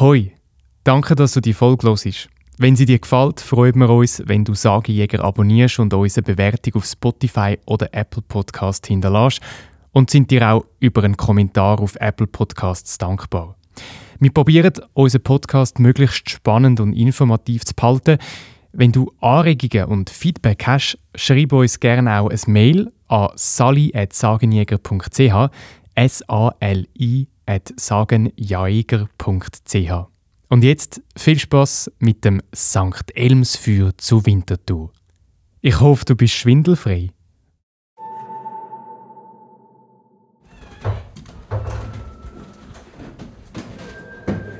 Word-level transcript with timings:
Hoi, 0.00 0.32
danke, 0.84 1.16
dass 1.16 1.32
du 1.32 1.40
die 1.40 1.52
Folge 1.52 1.88
hörst. 1.88 2.28
Wenn 2.56 2.76
sie 2.76 2.86
dir 2.86 3.00
gefällt, 3.00 3.40
freuen 3.40 3.80
wir 3.80 3.90
uns, 3.90 4.22
wenn 4.26 4.44
du 4.44 4.54
Sagejäger 4.54 5.24
abonnierst 5.24 5.80
und 5.80 5.92
unsere 5.92 6.22
Bewertung 6.22 6.76
auf 6.76 6.84
Spotify 6.84 7.58
oder 7.66 7.92
Apple 7.92 8.22
Podcast 8.22 8.86
hinterlässt 8.86 9.40
und 9.90 10.08
sind 10.08 10.30
dir 10.30 10.52
auch 10.52 10.64
über 10.78 11.02
einen 11.02 11.16
Kommentar 11.16 11.80
auf 11.80 11.96
Apple 11.96 12.28
Podcasts 12.28 12.96
dankbar. 12.96 13.56
Wir 14.20 14.30
probieren, 14.30 14.74
unseren 14.94 15.24
Podcast 15.24 15.80
möglichst 15.80 16.30
spannend 16.30 16.78
und 16.78 16.92
informativ 16.92 17.64
zu 17.64 17.74
behalten. 17.74 18.18
Wenn 18.70 18.92
du 18.92 19.10
Anregungen 19.20 19.88
und 19.88 20.10
Feedback 20.10 20.64
hast, 20.64 20.96
schreib 21.16 21.52
uns 21.52 21.80
gerne 21.80 22.20
auch 22.20 22.30
ein 22.30 22.38
Mail 22.46 22.92
an 23.08 23.30
sali.sagenjäger.ch 23.34 25.50
Sagenjaeger.ch. 27.76 30.08
Und 30.50 30.64
jetzt 30.64 31.02
viel 31.16 31.38
Spaß 31.38 31.92
mit 31.98 32.24
dem 32.24 32.42
St. 32.54 33.12
Elmsfeuer 33.14 33.92
zu 33.96 34.26
Winterthur. 34.26 34.92
Ich 35.60 35.80
hoffe, 35.80 36.04
du 36.04 36.14
bist 36.14 36.34
schwindelfrei. 36.34 37.10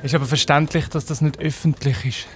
Ist 0.02 0.14
aber 0.14 0.26
verständlich, 0.26 0.88
dass 0.88 1.04
das 1.04 1.20
nicht 1.20 1.38
öffentlich 1.38 2.06
ist. 2.06 2.26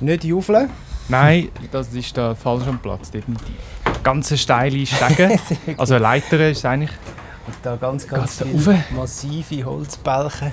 Nicht 0.00 0.24
juffeln. 0.24 0.70
Nein, 1.08 1.48
das 1.72 1.92
ist 1.92 2.16
der 2.16 2.34
falsch 2.34 2.66
am 2.66 2.78
Platz, 2.78 3.10
definitiv. 3.10 3.54
Ganz 4.02 4.38
steile 4.38 4.84
Stege, 4.86 5.38
also 5.76 5.94
eine 5.94 6.02
Leiter 6.02 6.50
ist 6.50 6.64
eigentlich. 6.64 6.90
Und 7.46 7.56
da 7.62 7.76
ganz, 7.76 8.06
ganz 8.06 8.38
Geht's 8.38 8.38
da 8.38 8.44
viele 8.46 8.76
rauf? 8.76 8.90
massive 8.92 9.64
Holzbalken. 9.64 10.52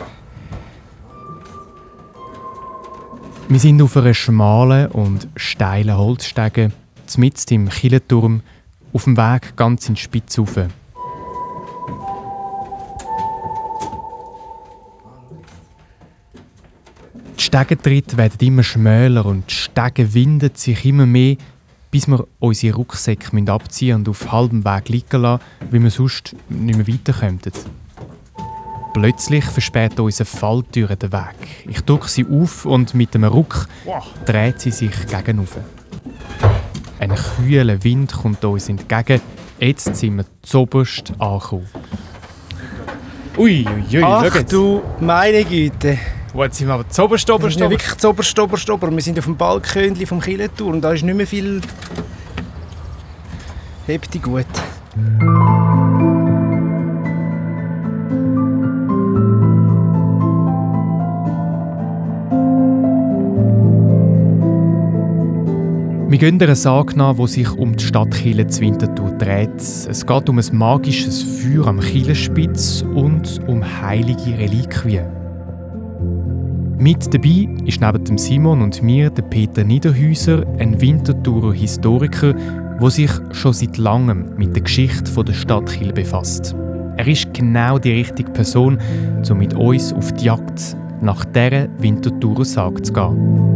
Wir 3.48 3.60
sind 3.60 3.82
auf 3.82 3.98
einer 3.98 4.14
schmalen 4.14 4.88
und 4.92 5.28
steilen 5.36 5.98
Holzstege, 5.98 6.72
mitten 7.18 7.54
im 7.54 7.70
Killenturm, 7.70 8.42
auf 8.94 9.04
dem 9.04 9.18
Weg 9.18 9.56
ganz 9.58 9.90
in 9.90 9.96
die 9.96 10.02
Spitze 10.02 10.42
rauf. 10.42 10.58
Stegentritte 17.54 18.16
werden 18.16 18.48
immer 18.48 18.64
schmäler 18.64 19.26
und 19.26 19.50
die 19.50 19.54
Stege 19.54 20.14
winden 20.14 20.52
sich 20.54 20.86
immer 20.86 21.06
mehr, 21.06 21.36
bis 21.92 22.08
wir 22.08 22.26
unsere 22.40 22.78
Rucksäcke 22.78 23.52
abziehen 23.52 23.98
und 23.98 24.08
auf 24.08 24.32
halbem 24.32 24.64
Weg 24.64 24.88
liegen 24.88 25.22
lassen, 25.22 25.44
weil 25.70 25.84
wir 25.84 25.90
sonst 25.90 26.34
nicht 26.48 26.78
mehr 26.78 26.88
weiterkommen. 26.88 27.42
Plötzlich 28.94 29.44
versperrt 29.44 30.00
unsere 30.00 30.24
Falltür 30.24 30.96
den 30.96 31.12
Weg. 31.12 31.68
Ich 31.68 31.82
drücke 31.82 32.08
sie 32.08 32.26
auf 32.26 32.66
und 32.66 32.94
mit 32.94 33.14
einem 33.16 33.30
Ruck 33.30 33.68
dreht 34.26 34.62
sie 34.62 34.72
sich 34.72 34.96
gegen 35.08 35.40
rauf. 35.40 35.58
Ein 37.00 37.14
kühler 37.14 37.84
Wind 37.84 38.14
kommt 38.14 38.46
uns 38.46 38.70
entgegen. 38.70 39.20
Jetzt 39.60 39.94
sind 39.98 40.16
wir 40.16 40.26
zoberst 40.42 41.12
angekommen. 41.20 41.68
Ui, 43.38 43.66
ui, 43.68 43.98
ui, 43.98 44.04
Ach 44.04 44.42
du 44.44 44.82
meine 45.02 45.44
Güte. 45.44 45.98
Wo 46.34 46.44
jetzt 46.44 46.58
sind 46.58 46.68
wir 46.68 46.76
aber 46.76 46.88
zoberst, 46.88 47.28
Wir 47.28 47.36
oberst, 47.36 47.58
sind 47.58 47.64
ja 47.64 47.70
wirklich 47.70 47.96
zoberst, 47.98 48.40
oberst, 48.40 48.70
oberst. 48.70 48.94
Wir 48.94 49.02
sind 49.02 49.20
auf 49.20 49.26
dem 49.26 49.36
Balkönli 49.36 50.06
vom 50.06 50.22
Killentour 50.22 50.68
und 50.74 50.82
da 50.82 50.94
ist 50.94 51.04
nicht 51.04 51.16
mehr 51.16 51.28
viel... 51.28 51.60
Hebt 53.86 54.14
die 54.14 54.20
gut. 54.20 54.46
Wir 66.08 66.18
gehen 66.18 66.42
einer 66.42 66.56
Sage 66.56 66.98
nach, 66.98 67.16
die 67.16 67.28
sich 67.28 67.52
um 67.52 67.76
die 67.76 67.84
Stadt 67.84 68.12
Chile 68.12 68.48
zu 68.48 68.62
Winterthur 68.62 69.12
dreht. 69.18 69.60
Es 69.60 70.06
geht 70.06 70.30
um 70.30 70.40
ein 70.40 70.46
magisches 70.52 71.24
Feuer 71.24 71.68
am 71.68 71.82
Chilespitz 71.82 72.84
und 72.94 73.42
um 73.48 73.64
heilige 73.82 74.38
Reliquien. 74.38 75.21
Mit 76.82 77.14
dabei 77.14 77.48
ist 77.68 77.80
neben 77.80 78.04
dem 78.06 78.18
Simon 78.18 78.64
und 78.64 78.82
mir 78.82 79.12
der 79.12 79.22
Peter 79.22 79.64
Niederhäuser, 79.64 80.44
ein 80.58 80.82
Winterthurer 80.82 81.54
Historiker, 81.54 82.34
der 82.34 82.90
sich 82.90 83.12
schon 83.34 83.54
seit 83.54 83.78
langem 83.78 84.32
mit 84.36 84.56
der 84.56 84.64
Geschichte 84.64 85.24
der 85.24 85.34
Stadt 85.34 85.70
Chile 85.70 85.94
befasst. 85.94 86.56
Er 86.98 87.08
ist 87.08 87.32
genau 87.36 87.78
die 87.78 87.92
richtige 87.92 88.32
Person, 88.32 88.80
um 89.30 89.38
mit 89.38 89.54
uns 89.54 89.94
auf 89.94 90.12
die 90.14 90.26
Jagd 90.26 90.76
nach 91.02 91.24
dieser 91.26 91.68
Winterthurer 91.78 92.46
Sage 92.46 92.82
zu 92.82 92.94
gehen. 92.94 93.52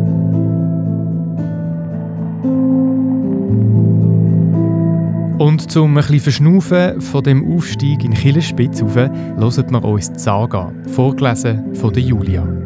Und 5.39 5.71
zum 5.71 5.97
ein 5.97 6.05
bisschen 6.05 6.61
von 7.01 7.23
dem 7.23 7.55
Aufstieg 7.55 8.03
in 8.03 8.13
Killenspitz 8.13 8.83
rauf, 8.83 8.95
hören 8.95 9.71
wir 9.71 9.83
uns 9.83 10.13
die 10.13 10.19
Saga, 10.19 10.71
vorgelesen 10.91 11.73
von 11.73 11.91
der 11.91 12.03
Julia. 12.03 12.64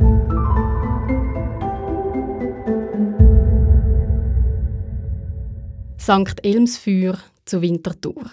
St. 6.00 6.44
Elmsfeuer 6.44 7.18
zu 7.44 7.62
Winterthur. 7.62 8.24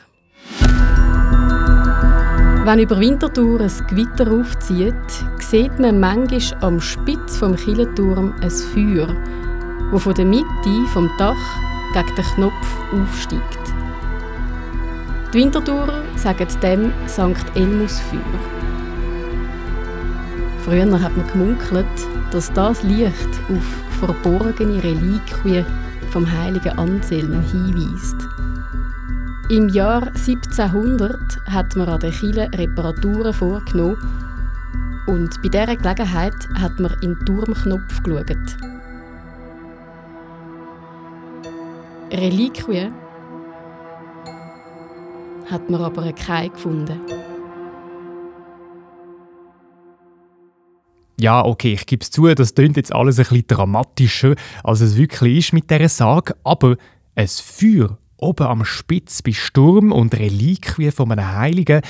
Wenn 2.65 2.79
über 2.79 2.99
Winterthur 2.99 3.61
ein 3.61 3.87
Gewitter 3.89 4.31
aufzieht, 4.31 4.95
sieht 5.41 5.77
man 5.79 5.99
manchmal 5.99 6.63
am 6.63 6.81
Spitz 6.81 7.37
vom 7.37 7.57
Killenturm 7.57 8.35
ein 8.41 8.51
Feuer, 8.51 9.09
wo 9.91 9.99
von 9.99 10.15
der 10.15 10.25
Mitte 10.25 10.87
vom 10.93 11.11
Dach 11.19 11.35
gegen 11.93 12.15
den 12.17 12.25
Knopf 12.25 12.85
aufsteigt. 12.93 13.75
Die 15.35 15.39
Winterthurer 15.39 16.05
sagen 16.15 16.49
dem 16.63 16.93
St. 17.09 17.57
Elmusfeuer. 17.57 18.21
Früher 20.65 21.03
hat 21.03 21.17
man 21.17 21.27
gemunkelt, 21.27 21.87
dass 22.31 22.53
das 22.53 22.85
Licht 22.85 23.41
auf 23.51 23.99
verborgene 23.99 24.83
Reliquien 24.83 25.67
vom 26.17 26.33
heiligen 26.33 26.79
Anselm 26.79 27.43
hinweist. 27.43 28.17
Im 29.51 29.69
Jahr 29.69 30.07
1700 30.07 31.21
hat 31.45 31.77
man 31.77 31.91
an 31.91 32.01
der 32.01 32.11
Kille 32.11 32.49
Reparaturen 32.55 33.35
vorgenommen 33.35 33.99
und 35.07 35.43
bei 35.43 35.51
dieser 35.51 35.77
Gelegenheit 35.77 36.49
hat 36.59 36.81
man 36.81 36.95
in 37.03 37.17
den 37.17 37.27
Turmknopf 37.27 38.03
geschaut. 38.03 38.57
Reliquien 42.11 42.95
hat 45.51 45.69
man 45.69 45.83
aber 45.83 46.11
keine 46.15 46.49
gefunden. 46.49 46.99
Ja, 51.19 51.45
okay, 51.45 51.73
ich 51.73 51.87
gebe 51.87 52.03
es 52.03 52.11
zu, 52.11 52.27
das 52.35 52.55
klingt 52.55 52.77
jetzt 52.77 52.93
alles 52.93 53.19
ein 53.19 53.25
bisschen 53.25 53.47
dramatischer, 53.47 54.35
als 54.63 54.81
es 54.81 54.97
wirklich 54.97 55.39
ist 55.39 55.53
mit 55.55 55.71
dieser 55.71 55.89
Sage, 55.89 56.37
aber 56.45 56.77
ein 57.15 57.29
Feuer 57.29 57.99
oben 58.19 58.47
am 58.47 58.65
Spitz 58.65 59.23
bei 59.23 59.33
Sturm 59.33 59.93
und 59.93 60.15
Reliquien 60.15 60.93
von 60.93 61.11
einem 61.13 61.35
Heiligen, 61.35 61.81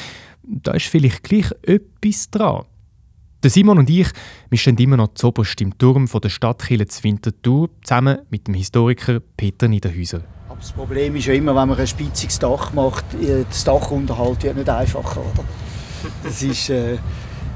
da 0.42 0.72
ist 0.72 0.86
vielleicht 0.86 1.24
gleich 1.24 1.50
etwas 1.62 2.30
dran. 2.30 2.64
Simon 3.44 3.78
und 3.78 3.90
ich, 3.90 4.08
wir 4.48 4.58
stehen 4.58 4.76
immer 4.78 4.96
noch 4.96 5.14
zuoberst 5.14 5.60
im 5.60 5.76
Turm 5.78 6.08
von 6.08 6.20
der 6.20 6.30
Stadtkirche 6.30 6.86
zu 6.86 7.04
Winterthur, 7.04 7.70
zusammen 7.82 8.18
mit 8.28 8.48
dem 8.48 8.54
Historiker 8.54 9.20
Peter 9.36 9.68
Niederhäuser. 9.68 10.22
Aber 10.48 10.58
das 10.58 10.72
Problem 10.72 11.14
ist 11.14 11.26
ja 11.26 11.34
immer, 11.34 11.54
wenn 11.54 11.68
man 11.68 11.78
ein 11.78 11.86
spitziges 11.86 12.38
Dach 12.38 12.72
macht, 12.72 13.04
äh, 13.14 13.44
das 13.48 13.62
Dachunterhalt 13.62 14.42
wird 14.42 14.56
nicht 14.56 14.68
einfacher, 14.68 15.20
oder? 15.20 15.44
Das 16.24 16.42
ist, 16.42 16.70
äh, 16.70 16.98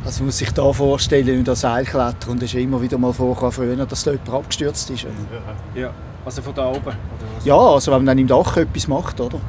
also 0.04 0.20
man 0.20 0.26
muss 0.26 0.38
sich 0.38 0.50
da 0.50 0.72
vorstellen, 0.72 1.26
wenn 1.26 1.44
das 1.44 1.60
Seilklettern 1.60 2.30
und 2.30 2.36
es 2.38 2.44
ist 2.44 2.54
ja 2.54 2.60
immer 2.60 2.80
wieder 2.80 2.98
mal 2.98 3.12
vorgekommen 3.12 3.52
früher, 3.52 3.76
dass 3.86 4.04
da 4.04 4.12
jemand 4.12 4.30
abgestürzt 4.30 4.90
ist. 4.90 5.04
oder? 5.04 5.80
Ja, 5.80 5.92
also 6.24 6.42
von 6.42 6.54
da 6.54 6.68
oben. 6.68 6.96
Ja, 7.44 7.56
also 7.56 7.90
wenn 7.92 7.98
man 7.98 8.06
dann 8.06 8.18
im 8.18 8.26
Dach 8.26 8.56
etwas 8.56 8.88
macht, 8.88 9.20
oder? 9.20 9.40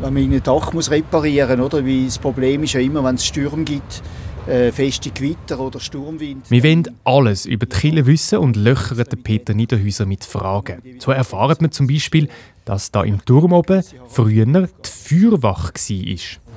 Wenn 0.00 0.14
man 0.14 0.22
in 0.22 0.32
ein 0.34 0.42
Dach 0.42 0.72
muss 0.72 0.90
reparieren, 0.90 1.60
oder? 1.60 1.84
Wie 1.84 2.06
das 2.06 2.18
Problem 2.18 2.62
ist 2.62 2.72
ja 2.72 2.80
immer, 2.80 3.04
wenn 3.04 3.16
es 3.16 3.26
Stürme 3.26 3.64
gibt, 3.64 4.02
äh, 4.46 4.72
feste 4.72 5.10
Gewitter 5.10 5.60
oder 5.60 5.80
Sturmwind. 5.80 6.50
Wir 6.50 6.62
wollen 6.64 6.88
alles 7.04 7.46
über 7.46 7.66
die 7.66 7.76
Kille 7.76 8.06
wissen 8.06 8.38
und 8.38 8.56
löchern 8.56 9.04
den 9.04 9.22
Peter 9.22 9.54
Niederhäuser 9.54 10.06
mit 10.06 10.24
Fragen. 10.24 10.82
So 10.98 11.10
erfahren 11.12 11.56
wir 11.60 11.70
zum 11.70 11.86
Beispiel, 11.86 12.28
dass 12.64 12.90
da 12.90 13.02
im 13.02 13.24
Turm 13.24 13.52
oben 13.52 13.82
früher 14.08 14.46
die 14.46 14.68
Feuerwache 14.82 15.72
war. 15.74 16.49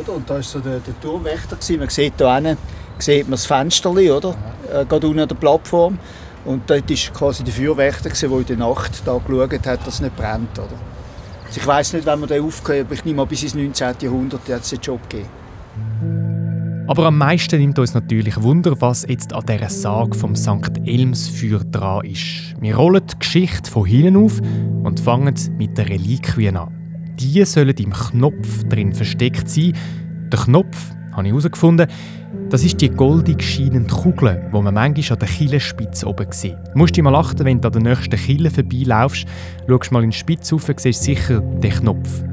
Oder? 0.00 0.12
Und 0.14 0.28
da 0.28 0.34
war 0.34 0.42
so 0.42 0.60
der, 0.60 0.80
der 0.80 0.98
Turmwächter. 1.00 1.56
Gewesen. 1.56 1.78
Man 1.78 1.88
sieht 1.88 2.14
hier 2.16 2.34
hinten, 2.34 2.56
sieht 2.98 3.24
man 3.24 3.32
das 3.32 3.46
Fenster, 3.46 3.90
oder? 3.90 4.34
Äh, 4.72 4.84
gerade 4.84 5.06
unten 5.06 5.20
an 5.20 5.28
der 5.28 5.36
Plattform. 5.36 5.98
Und 6.44 6.68
dort 6.68 6.88
war 6.88 7.14
quasi 7.14 7.44
der 7.44 7.52
Feuerwächter, 7.52 8.08
der 8.08 8.38
in 8.38 8.46
der 8.46 8.56
Nacht 8.56 9.02
da 9.04 9.18
geschaut 9.18 9.66
hat, 9.66 9.86
dass 9.86 9.94
es 9.94 10.00
nicht 10.00 10.16
brennt. 10.16 10.58
Oder? 10.58 10.68
Also 11.46 11.60
ich 11.60 11.66
weiß 11.66 11.92
nicht, 11.94 12.06
wenn 12.06 12.20
man 12.20 12.28
den 12.28 12.42
aufgehört, 12.44 12.86
aber 12.86 12.94
ich 12.94 13.04
nehme 13.04 13.18
mal 13.18 13.26
bis 13.26 13.42
ins 13.42 13.54
19. 13.54 13.94
Jahrhundert 14.00 14.40
hat 14.48 14.62
es 14.62 14.72
einen 14.72 14.82
Job 14.82 15.00
gegeben. 15.08 15.28
Aber 16.86 17.06
am 17.06 17.18
meisten 17.18 17.60
nimmt 17.60 17.78
uns 17.78 17.94
natürlich 17.94 18.42
Wunder, 18.42 18.80
was 18.80 19.06
jetzt 19.08 19.32
an 19.32 19.46
dieser 19.46 19.68
Sage 19.68 20.16
vom 20.16 20.34
St. 20.34 20.80
Elmsfeuer 20.84 21.60
dran 21.70 22.04
ist. 22.04 22.56
Wir 22.60 22.74
rollen 22.74 23.02
die 23.06 23.18
Geschichte 23.18 23.70
von 23.70 23.84
hinten 23.84 24.16
auf 24.16 24.40
und 24.82 24.98
fangen 24.98 25.34
mit 25.56 25.78
der 25.78 25.88
Reliquien 25.88 26.56
an. 26.56 26.79
Die 27.18 27.44
sollen 27.44 27.76
im 27.76 27.92
Knopf 27.92 28.64
drin 28.64 28.92
versteckt 28.92 29.48
sein. 29.48 29.72
Der 30.32 30.40
Knopf, 30.40 30.94
habe 31.12 31.26
ich 31.26 31.32
herausgefunden, 31.32 31.86
das 32.48 32.64
ist 32.64 32.80
die 32.80 32.88
goldig 32.88 33.42
scheinende 33.42 33.92
Kugel, 33.92 34.48
die 34.48 34.60
man 34.60 34.74
manchmal 34.74 35.12
an 35.12 35.18
der 35.18 35.28
Kielenspitze 35.28 36.06
oben 36.06 36.30
sieht. 36.30 36.56
Du 36.72 36.78
musst 36.78 36.96
dich 36.96 37.02
mal 37.02 37.14
achten, 37.14 37.44
wenn 37.44 37.60
du 37.60 37.68
an 37.68 37.72
der 37.72 37.82
nächsten 37.82 38.16
Kille 38.16 38.50
vorbeilaufst, 38.50 39.26
schaust 39.68 39.92
mal 39.92 40.04
in 40.04 40.10
die 40.10 40.16
Spitze 40.16 40.54
rauf, 40.54 40.70
siehst 40.76 41.02
sicher 41.02 41.40
den 41.40 41.70
Knopf. 41.70 42.24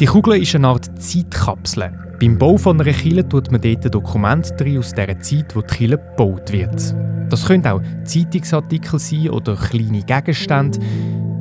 Die 0.00 0.06
Kugel 0.06 0.40
ist 0.40 0.54
eine 0.54 0.68
Art 0.68 0.90
Zeitkapsel. 1.00 1.92
Beim 2.18 2.38
Bau 2.38 2.56
von 2.56 2.80
einer 2.80 2.92
Kille 2.92 3.28
tut 3.28 3.50
man 3.50 3.60
dort 3.60 3.94
Dokumente 3.94 4.54
drin 4.54 4.78
aus 4.78 4.92
der 4.92 5.18
Zeit, 5.20 5.54
wo 5.54 5.60
die 5.60 5.74
Kille 5.74 5.98
gebaut 5.98 6.52
wird. 6.52 6.94
Das 7.28 7.46
können 7.46 7.66
auch 7.66 7.80
Zeitungsartikel 8.04 8.98
sein 8.98 9.30
oder 9.30 9.56
kleine 9.56 10.02
Gegenstände. 10.02 10.78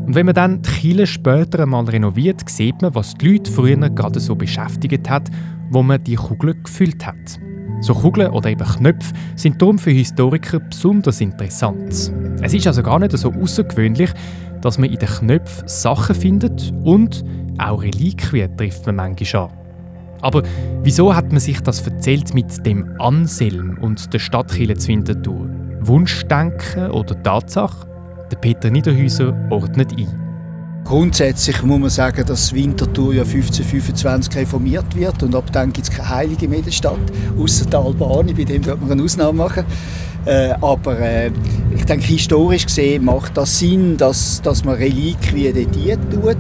Und 0.06 0.16
wenn 0.16 0.26
man 0.26 0.36
dann 0.36 0.62
die 0.62 0.70
Kille 0.70 1.08
später 1.08 1.62
einmal 1.62 1.86
renoviert, 1.86 2.50
sieht 2.50 2.82
man, 2.82 2.96
was 2.96 3.14
die 3.14 3.34
Leute 3.34 3.52
früher 3.52 3.78
gerade 3.90 4.20
so 4.20 4.36
beschäftigt 4.36 5.10
hat, 5.10 5.30
wo 5.70 5.84
man 5.84 6.04
die 6.04 6.16
Kugel 6.16 6.56
gefüllt 6.62 7.06
hat. 7.06 7.40
So 7.82 7.94
Kugeln 7.94 8.32
oder 8.32 8.50
eben 8.50 8.68
Knöpfe 8.68 9.14
sind 9.36 9.62
darum 9.62 9.80
für 9.80 9.92
Historiker 9.92 10.60
besonders 10.60 11.22
interessant. 11.22 12.12
Es 12.42 12.54
ist 12.54 12.68
also 12.68 12.84
gar 12.84 13.00
nicht 13.00 13.18
so 13.18 13.32
außergewöhnlich, 13.32 14.12
dass 14.62 14.78
man 14.78 14.90
in 14.90 15.00
den 15.00 15.10
Knöpfen 15.10 15.68
Sachen 15.68 16.16
findet 16.16 16.74
und 16.84 17.24
auch 17.58 17.82
Reliquien 17.82 18.56
trifft 18.56 18.86
man 18.86 18.98
manchmal 18.98 19.46
an. 19.46 19.52
Aber 20.22 20.44
wieso 20.84 21.16
hat 21.16 21.32
man 21.32 21.40
sich 21.40 21.62
das 21.62 21.86
erzählt 21.86 22.34
mit 22.34 22.66
dem 22.66 23.00
Anselm 23.00 23.78
und 23.82 24.14
der 24.14 24.20
Stadtkirche 24.20 24.76
zu 24.76 24.90
Winterthur? 24.90 25.50
Wunschdenken 25.82 26.92
oder 26.92 27.22
Tatsache? 27.24 27.91
Der 28.32 28.38
Peter 28.38 28.70
Niederhäuser 28.70 29.36
ordnet 29.50 29.92
ein. 29.92 30.08
Grundsätzlich 30.86 31.62
muss 31.64 31.80
man 31.80 31.90
sagen, 31.90 32.26
dass 32.26 32.54
Winterthur 32.54 33.14
ja 33.14 33.24
1525 33.24 34.34
reformiert 34.38 34.96
wird 34.96 35.22
und 35.22 35.36
ab 35.36 35.52
dann 35.52 35.74
gibt 35.74 35.90
es 35.90 35.94
keine 35.94 36.10
Heilige 36.10 36.48
mehr 36.48 36.60
in 36.60 36.66
der 36.66 36.72
Stadt, 36.72 37.00
außer 37.38 37.66
der 37.66 37.80
Albani, 37.82 38.34
bei 38.34 38.46
dem 38.46 38.66
wird 38.66 38.80
man 38.80 38.90
eine 38.90 39.04
Ausnahme 39.04 39.38
machen. 39.38 39.66
Äh, 40.24 40.54
aber 40.62 41.00
äh, 41.00 41.32
ich 41.76 41.84
denke, 41.86 42.06
historisch 42.06 42.66
gesehen 42.66 43.04
macht 43.04 43.36
das 43.36 43.60
Sinn, 43.60 43.98
dass, 43.98 44.42
dass 44.42 44.64
man 44.64 44.76
Reliquien 44.76 45.54
datiert 45.54 46.00
tut. 46.12 46.38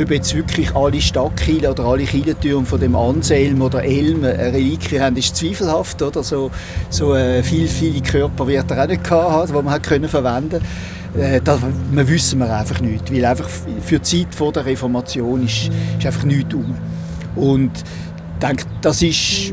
Ob 0.00 0.10
jetzt 0.10 0.34
wirklich 0.34 0.74
alle 0.76 1.00
Stadtkirchen 1.00 1.66
oder 1.66 1.84
alle 1.86 2.04
Kirchentürme 2.04 2.66
von 2.66 2.78
dem 2.78 2.94
Anselm 2.94 3.62
oder 3.62 3.82
Elm 3.82 4.22
eine 4.22 4.38
Reliquie 4.52 5.00
haben, 5.00 5.16
ist 5.16 5.34
zweifelhaft. 5.34 6.02
Oder? 6.02 6.22
So, 6.22 6.50
so 6.90 7.14
äh, 7.14 7.42
viel, 7.42 7.66
viele 7.66 8.02
Körper 8.02 8.46
wird 8.46 8.70
er 8.70 8.84
auch 8.84 8.88
nicht 8.88 9.02
gehabt 9.02 9.30
haben, 9.30 9.46
die 9.46 9.52
man 9.54 9.70
hat 9.70 9.82
können 9.82 10.08
verwenden 10.08 10.50
konnte. 10.50 10.66
Äh, 11.18 11.40
das 11.42 11.60
wir 11.90 12.08
wissen 12.08 12.38
wir 12.40 12.54
einfach 12.54 12.80
nicht, 12.80 13.12
weil 13.12 13.24
einfach 13.24 13.48
für 13.80 13.98
die 13.98 14.02
Zeit 14.02 14.34
vor 14.34 14.52
der 14.52 14.66
Reformation 14.66 15.44
ist, 15.44 15.70
ist 15.98 16.06
einfach 16.06 16.24
nichts 16.24 16.54
um. 16.54 16.74
Und 17.36 17.72
ich 17.76 18.46
denke, 18.46 18.64
das 18.82 19.02
ist 19.02 19.52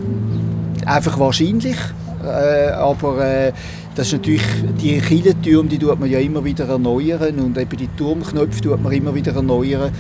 einfach 0.85 1.17
wahrscheinlich, 1.19 1.77
äh, 2.23 2.71
aber 2.71 3.25
äh, 3.25 3.53
das 3.95 4.07
ist 4.07 4.13
natürlich, 4.13 4.43
die 4.81 4.99
Kirchentürme, 4.99 5.69
die 5.69 5.77
tut 5.77 5.99
man 5.99 6.09
ja 6.09 6.19
immer 6.19 6.43
wieder 6.43 6.67
erneuern 6.67 7.39
und 7.39 7.57
eben 7.57 7.77
die 7.77 7.87
Turmknöpfe 7.95 8.61
tut 8.61 8.81
man 8.81 8.91
immer 8.91 9.13
wieder 9.13 9.33
erneuern 9.33 9.91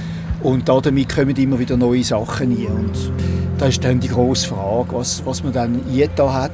und 0.41 0.67
damit 0.67 1.15
kommen 1.15 1.35
immer 1.35 1.59
wieder 1.59 1.77
neue 1.77 2.03
Sachen 2.03 2.51
rein. 2.51 2.67
Und 2.67 3.11
das 3.57 3.69
ist 3.69 3.83
dann 3.83 3.99
die 3.99 4.09
grosse 4.09 4.47
Frage, 4.47 4.93
was, 4.93 5.25
was 5.25 5.43
man 5.43 5.53
dann 5.53 5.79
da 6.15 6.33
hat. 6.33 6.51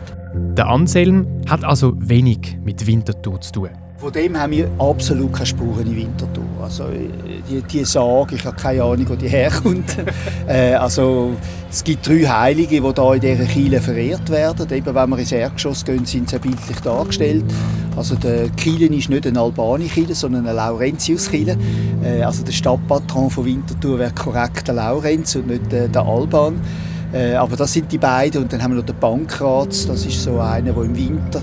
Der 0.56 0.68
Anselm 0.68 1.26
hat 1.50 1.64
also 1.64 1.94
wenig 1.98 2.58
mit 2.64 2.86
Winterthur 2.86 3.42
zu 3.42 3.52
tun. 3.52 3.70
Von 4.00 4.14
dem 4.14 4.40
haben 4.40 4.54
wir 4.54 4.72
absolut 4.80 5.34
keine 5.34 5.46
Spuren 5.46 5.86
in 5.86 5.94
Winterthur. 5.94 6.46
Also 6.62 6.86
die, 7.50 7.62
die 7.62 7.84
Sage, 7.84 8.36
ich 8.36 8.46
habe 8.46 8.56
keine 8.56 8.82
Ahnung, 8.82 9.10
wo 9.10 9.16
die 9.16 9.28
herkommt. 9.28 9.94
äh, 10.48 10.74
also 10.76 11.36
es 11.70 11.84
gibt 11.84 12.08
drei 12.08 12.24
Heilige, 12.26 12.80
die 12.80 12.82
hier 12.82 13.14
in 13.14 13.20
dieser 13.20 13.44
Kirche 13.44 13.82
verehrt 13.82 14.30
werden. 14.30 14.72
Eben, 14.72 14.96
wenn 14.96 15.10
wir 15.10 15.18
ins 15.18 15.34
Erdgeschoss 15.34 15.84
gehen, 15.84 16.06
sind 16.06 16.30
sie 16.30 16.40
bildlich 16.40 16.80
dargestellt. 16.80 17.44
Also 17.98 18.16
der 18.16 18.48
Kirche 18.52 18.86
ist 18.86 19.10
nicht 19.10 19.28
ein 19.28 19.36
Albani-Kirche, 19.36 20.16
sondern 20.16 20.48
eine 20.48 20.56
Laurentius-Kirche. 20.56 21.58
Äh, 22.02 22.22
also 22.22 22.46
der 22.46 22.54
Stadtpatron 22.54 23.30
von 23.30 23.44
Winterthur 23.44 24.00
wäre 24.00 24.14
korrekt 24.14 24.66
der 24.70 24.76
Laurenz 24.76 25.36
und 25.36 25.48
nicht 25.48 25.74
äh, 25.74 25.90
der 25.90 26.04
Alban. 26.04 26.62
Äh, 27.12 27.34
aber 27.34 27.56
das 27.56 27.74
sind 27.74 27.92
die 27.92 27.98
beiden. 27.98 28.44
Und 28.44 28.54
dann 28.54 28.62
haben 28.62 28.72
wir 28.72 28.78
noch 28.78 28.86
den 28.86 28.96
Pankratz. 28.96 29.88
Das 29.88 30.06
ist 30.06 30.22
so 30.22 30.40
einer, 30.40 30.74
der 30.74 30.84
im 30.84 30.96
Winter, 30.96 31.42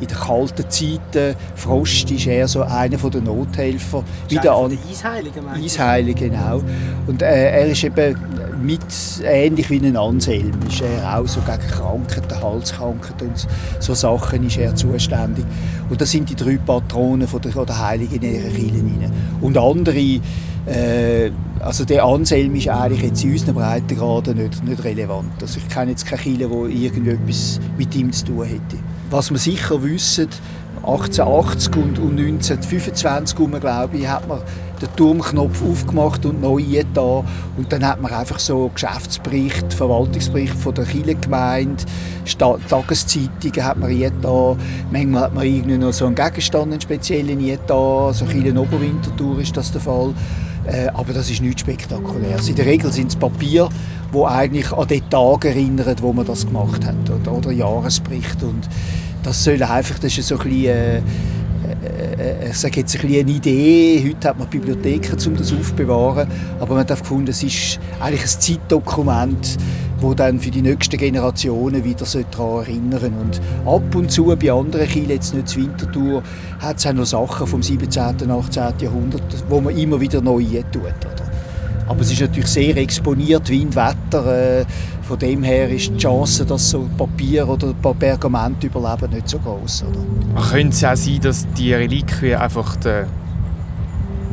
in 0.00 0.06
den 0.06 0.16
kalten 0.16 0.68
Zeiten, 0.68 1.36
Frost 1.54 2.10
ist 2.10 2.26
eher 2.26 2.48
so 2.48 2.62
einer 2.62 2.96
der 2.96 3.20
Nothelfer. 3.20 4.02
Wie 4.28 4.36
der 4.36 4.52
An 4.52 4.76
Eisheilige, 4.90 5.40
Eisheilige, 5.54 6.30
genau. 6.30 6.62
Und 7.06 7.22
äh, 7.22 7.50
er 7.50 7.66
ist 7.66 7.84
eben 7.84 8.16
mit, 8.62 8.80
ähnlich 9.24 9.68
wie 9.70 9.78
ein 9.78 9.96
Anselm, 9.96 10.52
ist 10.68 10.80
er 10.80 11.18
auch 11.18 11.26
so 11.26 11.40
gegen 11.40 11.58
Krankheiten, 11.68 12.42
Halskrankheiten 12.42 13.28
und 13.28 13.46
so 13.80 13.94
Sachen 13.94 14.46
ist 14.46 14.56
er 14.56 14.74
zuständig. 14.74 15.44
Und 15.92 16.00
das 16.00 16.10
sind 16.10 16.26
die 16.30 16.34
drei 16.34 16.56
Patronen 16.56 17.28
von 17.28 17.38
der, 17.42 17.52
von 17.52 17.66
der 17.66 17.86
Heiligen 17.86 18.14
in 18.14 18.34
ihrer 18.34 18.48
Kirche. 18.48 19.10
Und 19.42 19.58
andere 19.58 20.20
äh, 20.64 21.30
also 21.60 21.84
der 21.84 22.02
Anselm 22.06 22.54
ist 22.54 22.68
eigentlich 22.68 23.02
jetzt 23.02 23.22
in 23.22 23.32
unseren 23.32 23.56
Breitengraden 23.56 24.38
nicht, 24.38 24.64
nicht 24.64 24.82
relevant. 24.84 25.34
Also 25.42 25.58
ich 25.58 25.68
kenne 25.68 25.90
jetzt 25.90 26.06
keine 26.06 26.22
Kirche, 26.22 26.48
die 26.48 26.86
irgendetwas 26.86 27.60
mit 27.76 27.94
ihm 27.94 28.10
zu 28.10 28.24
tun 28.24 28.46
hätte. 28.46 28.78
Was 29.10 29.30
wir 29.30 29.36
sicher 29.36 29.82
wissen, 29.82 30.28
1880 30.84 31.76
und, 31.76 31.98
und 31.98 32.18
1925 32.18 33.38
um, 33.38 33.52
glaube 33.52 33.96
ich, 33.96 34.08
hat 34.08 34.26
man 34.26 34.40
den 34.80 34.88
Turmknopf 34.96 35.62
aufgemacht 35.62 36.26
und 36.26 36.40
neu 36.40 36.62
da 36.92 37.24
und 37.56 37.70
dann 37.70 37.86
hat 37.86 38.00
man 38.00 38.12
einfach 38.12 38.38
so 38.38 38.70
Geschäftsbericht, 38.74 39.72
Verwaltungsbericht 39.72 40.54
von 40.54 40.74
der 40.74 40.84
Kirchengemeinde, 40.84 41.84
Tageszeitungen 42.68 43.64
hat 43.64 43.78
man 43.78 44.12
da, 44.20 44.56
manchmal 44.90 45.22
hat 45.22 45.34
man 45.34 45.46
irgendwie 45.46 45.78
noch 45.78 45.92
so 45.92 46.06
einen 46.06 46.16
Gegenstand, 46.16 46.72
einen 46.72 46.80
speziellen 46.80 47.58
da, 47.66 48.12
so 48.12 48.24
Kirchen 48.24 48.58
Oberwintertour 48.58 49.40
ist 49.40 49.56
das 49.56 49.70
der 49.70 49.80
Fall. 49.80 50.12
Äh, 50.64 50.88
aber 50.94 51.12
das 51.12 51.28
ist 51.28 51.42
nichts 51.42 51.62
Spektakuläres. 51.62 52.48
In 52.48 52.54
der 52.54 52.66
Regel 52.66 52.92
sind 52.92 53.08
es 53.08 53.16
Papier, 53.16 53.68
wo 54.12 54.26
eigentlich 54.26 54.70
an 54.72 54.86
den 54.86 55.08
Tag 55.10 55.44
erinnern, 55.44 55.96
wo 56.00 56.12
man 56.12 56.24
das 56.24 56.46
gemacht 56.46 56.86
hat 56.86 57.10
oder, 57.10 57.32
oder 57.32 57.50
Jahresbericht 57.50 58.42
und 58.42 58.68
das 59.22 59.44
soll 59.44 59.62
einfach, 59.62 59.98
das 59.98 60.16
ist 60.18 60.28
so 60.28 60.36
ein 60.36 60.48
bisschen, 60.48 60.66
äh, 60.66 60.96
äh, 60.96 62.50
ich 62.50 62.58
sage 62.58 62.80
jetzt 62.80 62.94
ein 62.96 63.02
bisschen 63.02 63.20
eine 63.20 63.30
Idee. 63.30 64.04
Heute 64.08 64.28
hat 64.28 64.38
man 64.38 64.48
Bibliotheken, 64.48 65.16
um 65.26 65.36
das 65.36 65.52
aufzubewahren, 65.52 66.28
aber 66.60 66.74
man 66.74 66.86
hat 66.86 66.98
gefunden, 66.98 67.30
es 67.30 67.42
ist 67.42 67.78
eigentlich 68.00 68.22
ein 68.22 68.40
Zeitdokument, 68.40 69.58
wo 70.00 70.14
dann 70.14 70.40
für 70.40 70.50
die 70.50 70.62
nächsten 70.62 70.96
Generationen 70.96 71.84
wieder 71.84 72.04
daran 72.30 72.64
erinnern 72.64 73.14
Und 73.20 73.40
ab 73.66 73.94
und 73.94 74.10
zu 74.10 74.24
bei 74.36 74.52
anderen 74.52 74.88
Kielen, 74.88 75.10
jetzt 75.10 75.34
nicht 75.34 75.48
zur 75.48 75.62
Winterthur, 75.62 76.22
hat 76.58 76.78
es 76.78 76.86
auch 76.86 76.92
noch 76.92 77.06
Sachen 77.06 77.46
vom 77.46 77.62
17. 77.62 78.02
und 78.22 78.30
18. 78.30 78.62
Jahrhundert, 78.80 79.22
wo 79.48 79.60
man 79.60 79.76
immer 79.76 80.00
wieder 80.00 80.20
neu 80.20 80.44
tut. 80.72 80.82
Oder? 80.82 81.21
Aber 81.92 82.00
es 82.00 82.10
ist 82.10 82.22
natürlich 82.22 82.46
sehr 82.46 82.74
exponiert, 82.78 83.50
Wind, 83.50 83.76
Wetter. 83.76 84.60
Äh, 84.60 84.64
von 85.02 85.18
dem 85.18 85.42
her 85.42 85.68
ist 85.68 85.90
die 85.90 85.98
Chance, 85.98 86.46
dass 86.46 86.70
so 86.70 86.88
Papier 86.96 87.46
oder 87.46 87.74
Pergament 87.74 88.64
überleben, 88.64 89.12
nicht 89.12 89.28
so 89.28 89.38
groß. 89.38 89.84
Könnte 90.50 90.74
es 90.74 90.82
auch 90.82 90.96
sein, 90.96 91.20
dass 91.20 91.46
die 91.52 91.74
Reliquien 91.74 92.38
einfach 92.38 92.78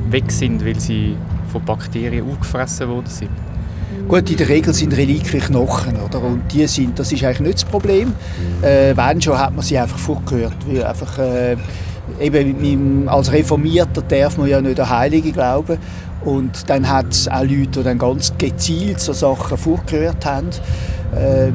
weg 0.10 0.32
sind, 0.32 0.66
weil 0.66 0.80
sie 0.80 1.18
von 1.52 1.66
Bakterien 1.66 2.32
aufgefressen 2.32 2.88
worden 2.88 3.08
sind? 3.08 3.32
Gut, 4.08 4.32
in 4.32 4.38
der 4.38 4.48
Regel 4.48 4.74
sind 4.74 4.96
Reliquien 4.96 5.44
Knochen, 5.44 5.98
oder? 5.98 6.24
Und 6.24 6.44
die 6.54 6.66
sind, 6.66 6.98
das 6.98 7.12
ist 7.12 7.26
eigentlich 7.26 7.42
nicht 7.42 7.56
das 7.56 7.66
Problem. 7.66 8.14
Äh, 8.62 8.96
wenn 8.96 9.22
schon, 9.22 9.38
hat 9.38 9.54
man 9.54 9.66
sie 9.66 9.78
einfach 9.78 10.00
vorgehört, 10.00 10.56
weil 10.66 10.86
einfach 10.86 11.18
äh, 11.18 11.58
eben 12.22 13.10
als 13.10 13.34
Reformierter 13.34 14.02
darf 14.02 14.38
man 14.38 14.48
ja 14.48 14.62
nicht 14.62 14.80
an 14.80 14.90
Heilige 14.90 15.34
glauben 15.34 15.78
und 16.26 16.70
dann 16.70 16.88
hat 16.90 17.10
es 17.12 17.28
auch 17.28 17.42
Leute, 17.42 17.68
die 17.68 17.84
dann 17.84 17.98
ganz 17.98 18.34
gezielt 18.38 19.00
so 19.00 19.14
Sachen 19.14 19.58
vorgehört 19.58 20.26
haben. 20.26 20.50
Äh, 21.16 21.48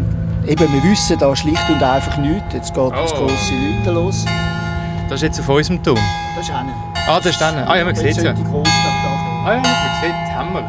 eben, 0.50 0.72
wir 0.72 0.90
wissen 0.90 1.18
da 1.18 1.34
schlicht 1.36 1.68
und 1.68 1.82
einfach 1.82 2.16
nichts. 2.18 2.54
Jetzt 2.54 2.74
geht 2.74 2.82
oh. 2.82 2.90
das 2.90 3.12
grosse 3.12 3.52
Leute 3.54 3.90
los. 3.90 4.24
Das 5.08 5.16
ist 5.16 5.22
jetzt 5.22 5.40
auf 5.40 5.48
unserem 5.48 5.82
Turm? 5.82 5.98
Das 6.36 6.48
ist 6.48 6.54
einer. 6.54 6.72
Ah, 7.06 7.16
das 7.18 7.26
ist 7.26 7.42
einer. 7.42 7.68
Ah 7.68 7.76
ja, 7.76 7.84
man 7.84 7.94
sieht 7.94 8.16
es 8.16 8.22
ja. 8.22 8.32
Ah 8.32 9.52
ja, 9.52 9.60
man 9.60 9.64
sieht 10.00 10.10
den 10.10 10.34
Hammer. 10.34 10.62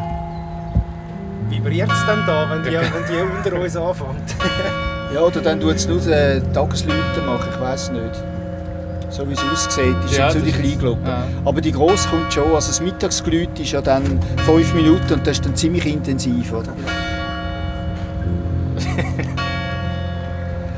Vibriert 1.49 1.91
es 1.91 2.05
dann 2.05 2.25
da, 2.25 2.49
wenn 2.49 2.63
die, 2.63 2.71
wenn 2.73 3.05
die 3.09 3.49
unter 3.49 3.61
uns 3.61 3.77
anfängt? 3.77 4.35
ja, 5.13 5.21
oder 5.21 5.41
dann 5.41 5.61
tut 5.61 5.75
es 5.75 5.87
nur 5.87 6.01
Tagesleute 6.01 7.21
machen, 7.25 7.49
ich 7.53 7.61
weiß 7.61 7.91
nicht. 7.91 8.34
So 9.09 9.27
wie 9.27 9.33
es 9.33 9.39
aussieht, 9.39 9.95
ist 10.05 10.17
Ja, 10.17 10.29
jetzt 10.29 10.45
die 10.45 10.51
Kleinglocken. 10.51 11.05
Ja. 11.05 11.27
Aber 11.45 11.61
die 11.61 11.71
grosse 11.71 12.07
kommt 12.09 12.33
schon. 12.33 12.53
Also 12.53 12.67
das 12.67 12.81
Mittagsglüt 12.81 13.59
ist 13.59 13.71
ja 13.71 13.81
dann 13.81 14.19
fünf 14.45 14.73
Minuten 14.73 15.13
und 15.13 15.27
das 15.27 15.37
ist 15.37 15.45
dann 15.45 15.55
ziemlich 15.55 15.85
intensiv. 15.85 16.51
Oder? 16.53 16.73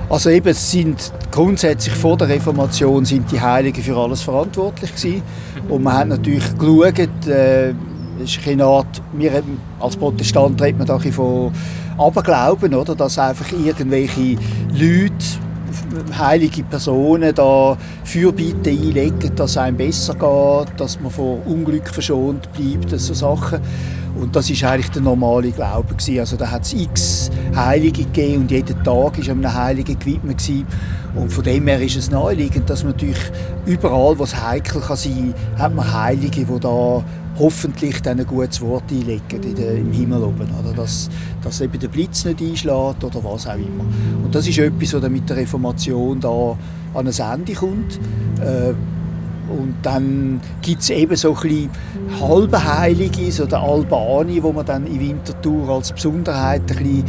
Also 0.10 0.30
eben, 0.30 0.48
es 0.48 0.72
sind 0.72 1.12
grundsätzlich 1.32 1.94
vor 1.94 2.16
der 2.16 2.30
Reformation 2.30 3.04
sind 3.04 3.30
die 3.30 3.42
Heiligen 3.42 3.84
für 3.84 3.98
alles 3.98 4.22
verantwortlich 4.22 4.96
gewesen. 4.96 5.22
Und 5.68 5.84
man 5.84 5.98
hat 5.98 6.08
natürlich 6.08 6.58
geschaut, 6.58 7.28
äh, 7.28 7.74
es 8.24 8.38
ist 8.38 8.48
eine 8.48 8.64
Art, 8.64 9.02
wir 9.14 9.44
als 9.80 9.98
Protestant 9.98 10.62
redet 10.62 10.78
man 10.78 10.88
da 10.88 10.98
von 10.98 11.52
Aberglauben, 11.98 12.74
oder? 12.74 12.96
dass 12.96 13.20
einfach 13.20 13.52
irgendwelche 13.52 14.38
Leute, 14.72 15.14
heilige 16.18 16.64
Personen 16.64 17.34
da 17.34 17.78
Fürbitte 18.04 18.70
einlegen, 18.70 19.36
dass 19.36 19.52
es 19.52 19.58
einem 19.58 19.78
besser 19.78 20.14
geht, 20.14 20.80
dass 20.80 21.00
man 21.00 21.12
vor 21.12 21.46
Unglück 21.46 21.90
verschont 21.90 22.52
bleibt, 22.54 22.98
so 23.00 23.14
Sachen. 23.14 23.60
Und 24.20 24.36
das 24.36 24.50
ist 24.50 24.64
eigentlich 24.64 24.90
der 24.90 25.04
normale 25.04 25.52
Glaube. 25.52 25.96
Also 26.20 26.38
da 26.38 26.50
hat 26.50 26.64
es 26.64 26.74
x 26.74 27.30
Heilige 27.56 28.04
gegeben 28.04 28.42
und 28.42 28.52
jeden 28.52 28.84
Tag 28.84 29.18
ist 29.20 29.30
einem 29.30 29.54
Heiligen 29.54 29.98
gewidmet. 30.00 30.42
Und 31.16 31.32
von 31.32 31.44
dem 31.44 31.68
her 31.68 31.82
ist 31.82 31.98
es 31.98 32.10
naheliegend, 32.10 32.70
dass 32.70 32.84
man 32.84 32.94
natürlich 32.94 33.32
überall, 33.66 34.18
wo 34.18 34.24
es 34.24 34.36
heikel 34.36 34.82
kann 34.82 34.98
sein, 34.98 35.34
hat 35.58 35.74
man 35.74 35.92
Heilige, 35.92 36.46
die 36.46 36.60
da 36.60 37.04
hoffentlich 37.40 38.02
dann 38.02 38.20
ein 38.20 38.26
gutes 38.26 38.62
Wort 38.62 38.92
einlegen 38.92 39.44
in 39.44 39.56
der, 39.56 39.76
im 39.76 39.92
Himmel 39.92 40.24
oben. 40.24 40.48
Oder? 40.60 40.74
Dass, 40.76 41.10
dass 41.44 41.62
eben 41.62 41.80
der 41.80 41.88
Blitz 41.88 42.26
nicht 42.26 42.42
einschlägt 42.42 43.04
oder 43.04 43.24
was 43.24 43.48
auch 43.48 43.56
immer. 43.56 43.86
Und 44.24 44.34
das 44.34 44.48
ist 44.48 44.58
etwas, 44.58 44.94
was 44.94 45.10
mit 45.10 45.30
der 45.30 45.38
Reformation 45.38 46.20
da 46.20 46.58
an 46.94 47.08
ein 47.08 47.40
Ende 47.40 47.54
kommt. 47.54 48.00
Äh, 48.42 48.74
und 49.50 49.76
dann 49.82 50.42
gibt 50.62 50.82
es 50.82 50.90
eben 50.90 51.16
so 51.16 51.36
ein 51.42 51.70
halbe 52.20 52.78
Heilige, 52.80 53.32
so 53.32 53.46
der 53.46 53.60
Albani, 53.60 54.44
wo 54.44 54.52
man 54.52 54.66
dann 54.66 54.86
in 54.86 55.00
Winterthur 55.00 55.70
als 55.70 55.94
Besonderheit 55.94 56.62
ein 56.62 56.66
bisschen, 56.68 57.04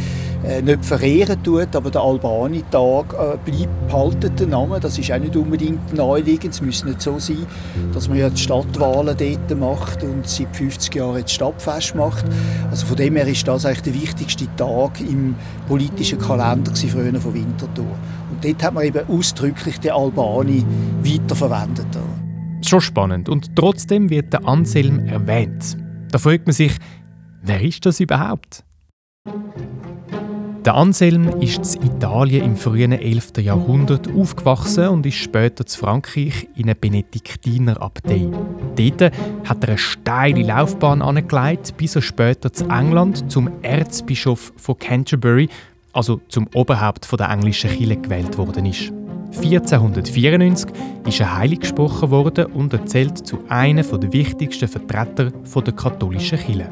nicht 0.61 0.85
verehren 0.85 1.41
tut, 1.43 1.75
aber 1.75 1.91
der 1.91 2.01
Albani-Tag 2.01 3.13
äh, 3.13 3.37
bleibt 3.43 3.87
behalten 3.87 4.35
der 4.35 4.47
Name. 4.47 4.79
Das 4.79 4.97
ist 4.97 5.11
auch 5.11 5.19
nicht 5.19 5.35
unbedingt 5.35 5.93
naheliegend. 5.93 6.53
Es 6.53 6.61
müsste 6.61 6.87
nicht 6.87 7.01
so 7.01 7.19
sein, 7.19 7.45
dass 7.93 8.07
man 8.07 8.17
ja 8.17 8.29
die 8.29 8.37
Stadtwahlen 8.37 9.15
dort 9.17 9.59
macht 9.59 10.03
und 10.03 10.27
seit 10.27 10.55
50 10.55 10.95
Jahren 10.95 11.17
jetzt 11.17 11.33
Stadtfest 11.33 11.95
macht. 11.95 12.25
Also 12.71 12.85
von 12.85 12.95
dem 12.95 13.15
her 13.15 13.27
ist 13.27 13.47
das 13.47 13.65
eigentlich 13.65 13.81
der 13.81 13.93
wichtigste 13.95 14.47
Tag 14.55 15.01
im 15.01 15.35
politischen 15.67 16.19
Kalender 16.19 16.73
früher 16.73 17.19
von 17.19 17.33
Winterthur. 17.33 17.97
Und 18.31 18.43
dort 18.43 18.63
hat 18.63 18.73
man 18.73 18.85
eben 18.85 19.07
ausdrücklich 19.09 19.79
den 19.79 19.91
Albani 19.91 20.65
weiterverwendet. 21.03 21.87
Schon 22.65 22.81
spannend. 22.81 23.29
Und 23.29 23.55
trotzdem 23.55 24.09
wird 24.09 24.33
der 24.33 24.45
Anselm 24.47 24.99
erwähnt. 25.07 25.77
Da 26.11 26.17
fragt 26.17 26.47
man 26.47 26.53
sich, 26.53 26.73
wer 27.41 27.61
ist 27.61 27.85
das 27.85 27.99
überhaupt? 27.99 28.63
Der 30.65 30.75
Anselm 30.75 31.29
ist 31.39 31.77
in 31.77 31.83
Italien 31.83 32.43
im 32.43 32.57
frühen 32.57 32.91
11. 32.91 33.31
Jahrhundert 33.37 34.13
aufgewachsen 34.13 34.89
und 34.89 35.05
ist 35.05 35.15
später 35.15 35.65
zu 35.65 35.79
Frankreich 35.79 36.49
in 36.55 36.63
eine 36.63 36.75
Benediktinerabtei. 36.75 38.27
Dort 38.75 39.13
hat 39.45 39.63
er 39.63 39.69
eine 39.69 39.77
steile 39.77 40.43
Laufbahn 40.43 41.01
angelegt, 41.01 41.77
bis 41.77 41.95
er 41.95 42.01
später 42.01 42.51
zu 42.51 42.65
England 42.65 43.31
zum 43.31 43.49
Erzbischof 43.61 44.51
von 44.57 44.77
Canterbury, 44.77 45.47
also 45.93 46.19
zum 46.27 46.47
Oberhaupt 46.53 47.07
der 47.17 47.29
englischen 47.29 47.69
Kirche 47.69 47.95
gewählt 47.95 48.37
worden 48.37 48.65
ist. 48.65 48.91
1494 49.37 50.71
ist 51.07 51.19
er 51.21 51.37
heilig 51.37 51.61
gesprochen 51.61 52.11
worden 52.11 52.47
und 52.47 52.73
er 52.73 52.85
zählt 52.85 53.25
zu 53.25 53.39
einem 53.47 53.85
der 53.99 54.11
wichtigsten 54.11 54.67
Vertreter 54.67 55.31
der 55.31 55.73
katholischen 55.73 56.37
Kirche. 56.37 56.69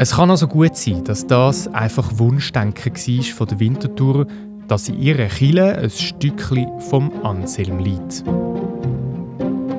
Es 0.00 0.14
kann 0.14 0.30
also 0.30 0.46
gut 0.46 0.76
sein, 0.76 1.02
dass 1.02 1.26
das 1.26 1.66
einfach 1.74 2.08
Wunschdenken 2.18 2.94
war 2.94 3.24
von 3.34 3.48
der 3.48 3.58
Winterthur, 3.58 4.28
dass 4.68 4.88
in 4.88 5.02
ihrer 5.02 5.26
Kirche 5.26 5.76
ein 5.76 5.90
Stückchen 5.90 6.68
vom 6.88 7.10
Anselm 7.24 7.80
liegt. 7.80 8.22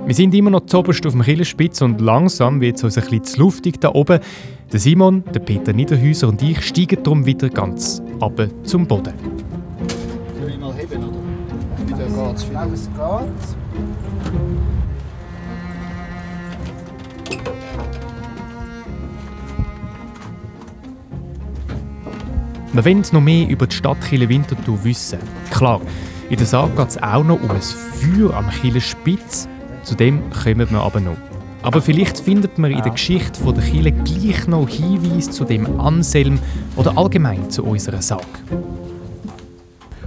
Wir 0.06 0.14
sind 0.14 0.36
immer 0.36 0.50
noch 0.50 0.66
zuoberst 0.66 1.06
auf 1.06 1.14
dem 1.14 1.22
Kirchenspitz 1.22 1.82
und 1.82 2.02
langsam 2.02 2.60
wird 2.60 2.76
es 2.76 2.84
uns 2.84 2.98
ein 2.98 3.06
bisschen 3.06 3.24
zu 3.24 3.40
luftig 3.40 3.80
da 3.80 3.94
oben. 3.94 4.20
Der 4.70 4.80
Simon, 4.82 5.24
der 5.34 5.40
Peter 5.40 5.72
Niederhäuser 5.72 6.28
und 6.28 6.42
ich 6.42 6.64
steigen 6.64 7.02
darum 7.02 7.26
wieder 7.26 7.48
ganz 7.48 8.02
ab 8.20 8.46
zum 8.64 8.86
Boden. 8.86 9.14
Soll 10.38 10.50
ich 10.50 10.60
mal 10.60 10.74
heben, 10.74 11.02
oder? 11.02 11.18
Wieder 11.88 12.28
geht's 12.30 12.44
Ich 12.44 13.59
Wir 22.72 22.86
wollen 22.86 23.04
noch 23.12 23.22
mehr 23.22 23.50
über 23.50 23.66
die 23.66 23.76
Stadt 23.76 23.98
Chile 24.08 24.30
Winterthur 24.30 24.84
wissen. 24.84 25.18
Klar, 25.50 25.82
in 26.30 26.38
der 26.38 26.46
Sache 26.46 26.70
geht 26.78 26.90
es 26.90 27.02
auch 27.02 27.24
noch 27.24 27.42
um 27.42 27.50
ein 27.50 27.62
Feuer 27.62 28.36
am 28.36 28.48
Chile 28.52 28.80
Spitz. 28.80 29.48
Zu 29.82 29.96
dem 29.96 30.22
kommen 30.30 30.70
wir 30.70 30.80
aber 30.80 31.00
noch. 31.00 31.18
Aber 31.64 31.82
vielleicht 31.82 32.20
findet 32.20 32.60
man 32.60 32.70
in 32.70 32.84
der 32.84 32.92
Geschichte 32.92 33.42
der 33.42 33.64
Chile 33.64 33.92
gleich 33.92 34.48
noch 34.48 34.70
Hinweise 34.70 35.32
zu 35.32 35.46
dem 35.46 35.80
Anselm 35.80 36.38
oder 36.76 36.96
allgemein 36.96 37.50
zu 37.50 37.64
unserer 37.64 38.04
Sage. 38.04 38.24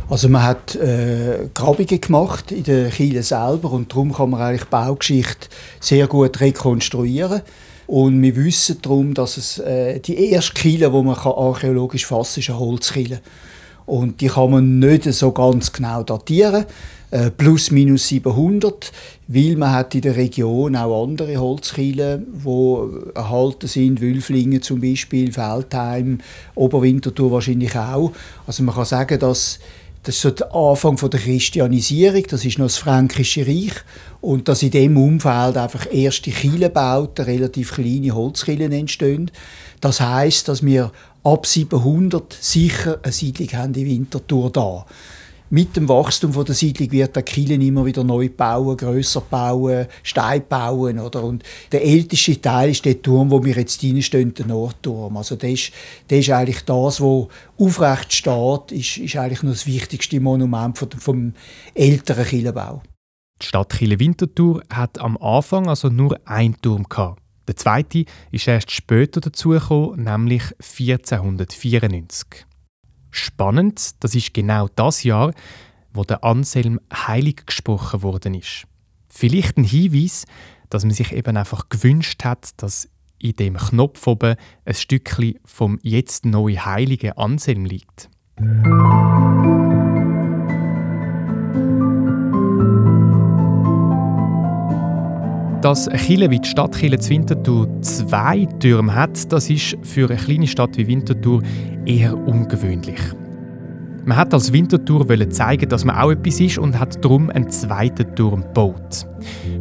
Also 0.08 0.28
man 0.28 0.44
hat 0.44 0.76
äh, 0.76 1.48
Grabungen 1.52 2.00
gemacht 2.00 2.52
in 2.52 2.62
der 2.62 2.90
Kirche 2.90 3.24
selber 3.24 3.72
und 3.72 3.90
darum 3.90 4.12
kann 4.12 4.30
man 4.30 4.40
eigentlich 4.40 4.64
die 4.64 4.70
Baugeschichte 4.70 5.48
sehr 5.80 6.06
gut 6.06 6.40
rekonstruieren. 6.40 7.42
Und 7.86 8.22
wir 8.22 8.36
wissen 8.36 8.78
darum, 8.80 9.14
dass 9.14 9.36
es 9.36 9.58
äh, 9.58 10.00
die 10.00 10.30
erste 10.30 10.54
Kille, 10.54 10.92
wo 10.92 11.02
man 11.02 11.16
kann 11.16 11.32
archäologisch 11.32 12.06
fassen 12.06 12.34
kann, 12.34 12.40
ist 12.40 12.50
eine 12.50 12.58
Holzkille. 12.58 13.20
Und 13.86 14.20
die 14.20 14.28
kann 14.28 14.50
man 14.50 14.78
nicht 14.78 15.04
so 15.12 15.32
ganz 15.32 15.72
genau 15.72 16.02
datieren, 16.02 16.64
äh, 17.10 17.30
plus 17.30 17.70
minus 17.70 18.08
700, 18.08 18.92
weil 19.28 19.56
man 19.56 19.72
hat 19.72 19.94
in 19.94 20.00
der 20.00 20.16
Region 20.16 20.76
auch 20.76 21.02
andere 21.04 21.36
Holzkielen, 21.36 22.26
wo 22.32 22.88
erhalten 23.14 23.66
sind, 23.66 24.00
Wülflingen 24.00 24.62
zum 24.62 24.80
Beispiel, 24.80 25.32
Feldheim, 25.32 26.18
Oberwinterthur 26.54 27.32
wahrscheinlich 27.32 27.76
auch. 27.76 28.12
Also 28.46 28.62
man 28.62 28.74
kann 28.74 28.84
sagen, 28.84 29.18
dass 29.18 29.58
das 30.02 30.16
ist 30.16 30.22
so 30.22 30.30
der 30.30 30.52
Anfang 30.54 30.98
von 30.98 31.10
der 31.10 31.20
Christianisierung, 31.20 32.24
das 32.28 32.44
ist 32.44 32.58
noch 32.58 32.66
das 32.66 32.76
Fränkische 32.76 33.46
Reich 33.46 33.74
und 34.20 34.48
dass 34.48 34.62
in 34.62 34.72
dem 34.72 34.96
Umfeld 34.96 35.56
einfach 35.56 35.86
erste 35.92 36.30
Kielenbauten, 36.30 37.24
relativ 37.24 37.74
kleine 37.74 38.12
Holzkielen 38.12 38.72
entstehen. 38.72 39.30
Das 39.80 40.00
heißt, 40.00 40.48
dass 40.48 40.64
wir 40.64 40.90
ab 41.22 41.46
700 41.46 42.36
sicher 42.40 42.98
eine 43.02 43.12
Siedlung 43.12 43.52
haben 43.52 43.74
in 43.74 43.86
Winterthur 43.86 44.50
da. 44.50 44.86
Mit 45.54 45.76
dem 45.76 45.86
Wachstum 45.86 46.32
der 46.32 46.54
Siedlung 46.54 46.90
wird 46.92 47.14
der 47.14 47.22
Kielen 47.22 47.60
immer 47.60 47.84
wieder 47.84 48.02
neu 48.04 48.30
bauen, 48.30 48.74
grösser 48.74 49.20
bauen, 49.20 49.86
Stein 50.02 50.44
bauen. 50.48 50.98
Oder? 50.98 51.22
Und 51.22 51.42
der 51.72 51.84
älteste 51.84 52.40
Teil 52.40 52.70
ist 52.70 52.86
der 52.86 53.02
Turm, 53.02 53.30
wo 53.30 53.44
wir 53.44 53.54
jetzt 53.54 53.74
stehen, 53.74 54.32
der 54.32 54.46
Nordturm. 54.46 55.14
Also 55.18 55.36
das 55.36 55.50
ist, 55.50 55.72
das 56.08 56.20
ist 56.20 56.30
eigentlich 56.30 56.62
das, 56.62 57.02
was 57.02 57.26
aufrecht 57.58 58.14
steht, 58.14 58.72
ist, 58.72 58.96
ist 58.96 59.16
eigentlich 59.16 59.42
noch 59.42 59.52
das 59.52 59.66
wichtigste 59.66 60.20
Monument 60.20 60.78
vom, 60.78 60.90
vom 60.92 61.34
älteren 61.74 62.24
Kielenbau. 62.24 62.82
Die 63.42 63.46
Stadt 63.46 63.74
Chile 63.76 64.00
Winterthur 64.00 64.62
hat 64.72 64.98
am 65.00 65.18
Anfang 65.18 65.68
also 65.68 65.90
nur 65.90 66.18
einen 66.24 66.56
Turm 66.62 66.88
gehabt. 66.88 67.20
Der 67.46 67.56
zweite 67.56 68.06
ist 68.30 68.48
erst 68.48 68.70
später 68.70 69.20
dazugekommen, 69.20 70.02
nämlich 70.04 70.44
1494. 70.62 72.46
Spannend, 73.12 74.02
das 74.02 74.14
ist 74.14 74.34
genau 74.34 74.68
das 74.74 75.04
Jahr, 75.04 75.32
wo 75.92 76.02
der 76.02 76.24
Anselm 76.24 76.80
heilig 76.92 77.46
gesprochen 77.46 78.02
worden 78.02 78.34
ist. 78.34 78.64
Vielleicht 79.08 79.58
ein 79.58 79.64
Hinweis, 79.64 80.24
dass 80.70 80.84
man 80.84 80.94
sich 80.94 81.12
eben 81.12 81.36
einfach 81.36 81.68
gewünscht 81.68 82.24
hat, 82.24 82.50
dass 82.62 82.88
in 83.18 83.36
dem 83.36 83.56
Knopf 83.56 84.06
oben 84.06 84.36
ein 84.64 84.74
Stückchen 84.74 85.38
vom 85.44 85.78
jetzt 85.82 86.24
neu 86.24 86.56
heiligen 86.56 87.12
Anselm 87.12 87.66
liegt. 87.66 88.08
Dass 95.62 95.86
eine 95.86 95.96
Kirche 95.96 96.28
wie 96.28 96.40
die 96.40 96.48
Stadt 96.48 96.76
Chile 96.76 96.98
zu 96.98 97.10
Winterthur 97.10 97.68
zwei 97.82 98.46
Türme 98.58 98.96
hat, 98.96 99.32
das 99.32 99.48
ist 99.48 99.76
für 99.82 100.10
eine 100.10 100.18
kleine 100.18 100.48
Stadt 100.48 100.76
wie 100.76 100.88
Winterthur 100.88 101.40
eher 101.86 102.18
ungewöhnlich. 102.18 103.00
Man 104.04 104.16
hat 104.16 104.34
als 104.34 104.52
Winterthur 104.52 105.06
zeigen, 105.30 105.68
dass 105.68 105.84
man 105.84 105.94
auch 105.94 106.10
etwas 106.10 106.40
ist 106.40 106.58
und 106.58 106.80
hat 106.80 107.04
darum 107.04 107.30
einen 107.30 107.48
zweiten 107.48 108.12
Turm 108.16 108.42
gebaut. 108.42 109.06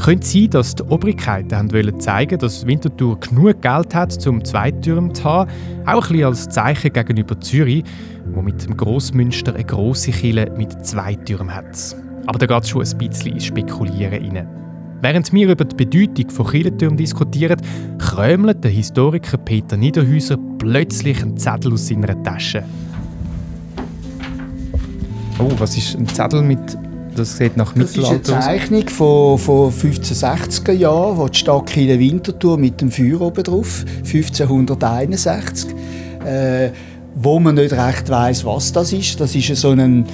Könnte 0.03 0.25
sein, 0.25 0.49
dass 0.49 0.73
die 0.73 0.81
Obrigkeiten 0.81 1.55
haben 1.55 1.99
zeigen, 1.99 2.39
dass 2.39 2.65
Winterthur 2.65 3.19
genug 3.19 3.61
Geld 3.61 3.93
hat, 3.93 4.25
um 4.25 4.43
zwei 4.43 4.71
Türme 4.71 5.13
zu 5.13 5.23
haben, 5.23 5.51
auch 5.85 6.07
ein 6.07 6.13
bisschen 6.13 6.25
als 6.25 6.49
Zeichen 6.49 6.93
gegenüber 6.93 7.39
Zürich, 7.39 7.83
wo 8.33 8.41
mit 8.41 8.65
dem 8.65 8.75
Grossmünster 8.75 9.53
eine 9.53 9.65
grosse 9.65 10.09
Kirche 10.09 10.51
mit 10.57 10.83
zwei 10.83 11.13
Türmen 11.13 11.53
hat. 11.53 11.95
Aber 12.25 12.39
da 12.39 12.47
geht 12.47 12.63
es 12.63 12.69
schon 12.69 12.81
ein 12.83 12.97
bisschen 12.97 13.33
ins 13.33 13.45
Spekulieren 13.45 14.35
rein. 14.35 14.60
Während 15.01 15.33
wir 15.33 15.49
über 15.49 15.65
die 15.65 15.75
Bedeutung 15.75 16.29
von 16.29 16.45
Kirchentürmen 16.45 16.95
diskutieren, 16.95 17.59
krömelt 17.97 18.63
der 18.63 18.69
Historiker 18.69 19.37
Peter 19.37 19.75
Niederhäuser 19.75 20.37
plötzlich 20.59 21.23
einen 21.23 21.37
Zettel 21.37 21.73
aus 21.73 21.87
seiner 21.87 22.21
Tasche. 22.21 22.63
Oh, 25.39 25.49
was 25.57 25.75
ist 25.75 25.95
ein 25.95 26.07
Zettel 26.07 26.43
mit. 26.43 26.59
Das 27.15 27.35
sieht 27.35 27.57
nach 27.57 27.75
Mittelalter 27.75 28.11
aus? 28.11 28.21
Das 28.21 28.29
ist 28.29 28.33
eine 28.33 28.59
Zeichnung 28.59 28.89
von, 28.89 29.37
von 29.39 29.71
1560er 29.71 30.71
Jahren, 30.71 31.17
wo 31.17 31.27
die 31.27 31.37
Stadt 31.37 31.65
Kiel 31.65 31.97
Winterthur 31.99 32.57
mit 32.57 32.79
dem 32.79 32.91
Feuer 32.91 33.21
oben 33.21 33.43
drauf, 33.43 33.83
1561, 34.05 35.71
äh, 36.25 36.69
wo 37.15 37.39
man 37.39 37.55
nicht 37.55 37.73
recht 37.73 38.07
weiß, 38.07 38.45
was 38.45 38.71
das 38.71 38.93
ist. 38.93 39.19
Das 39.19 39.35
ist 39.35 39.55
so 39.55 39.71
ein 39.71 40.05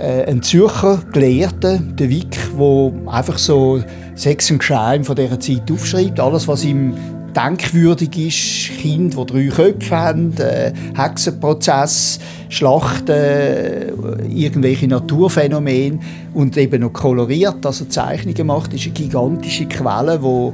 ein 0.00 0.42
Zürcher 0.42 1.02
Gelehrter, 1.12 1.78
der 1.78 2.08
Wick, 2.08 2.38
der 2.58 2.92
einfach 3.12 3.38
so 3.38 3.82
Sex 4.14 4.50
und 4.50 4.58
Crime 4.58 5.04
von 5.04 5.16
dieser 5.16 5.38
Zeit 5.38 5.70
aufschreibt. 5.70 6.18
Alles, 6.18 6.48
was 6.48 6.64
ihm 6.64 6.94
denkwürdig 7.34 8.16
ist, 8.26 8.80
Kinder, 8.80 9.24
die 9.24 9.48
drei 9.48 9.54
Köpfe 9.54 9.96
haben, 9.96 10.36
äh, 10.38 10.72
Hexenprozess, 10.96 12.18
Schlachten, 12.48 13.10
äh, 13.10 13.90
irgendwelche 14.28 14.88
Naturphänomene 14.88 16.00
und 16.34 16.56
eben 16.56 16.82
noch 16.82 16.92
koloriert, 16.92 17.64
also 17.64 17.84
Zeichnungen 17.84 18.46
macht, 18.46 18.74
ist 18.74 18.86
eine 18.86 18.94
gigantische 18.94 19.66
Quelle, 19.66 20.22
wo 20.22 20.52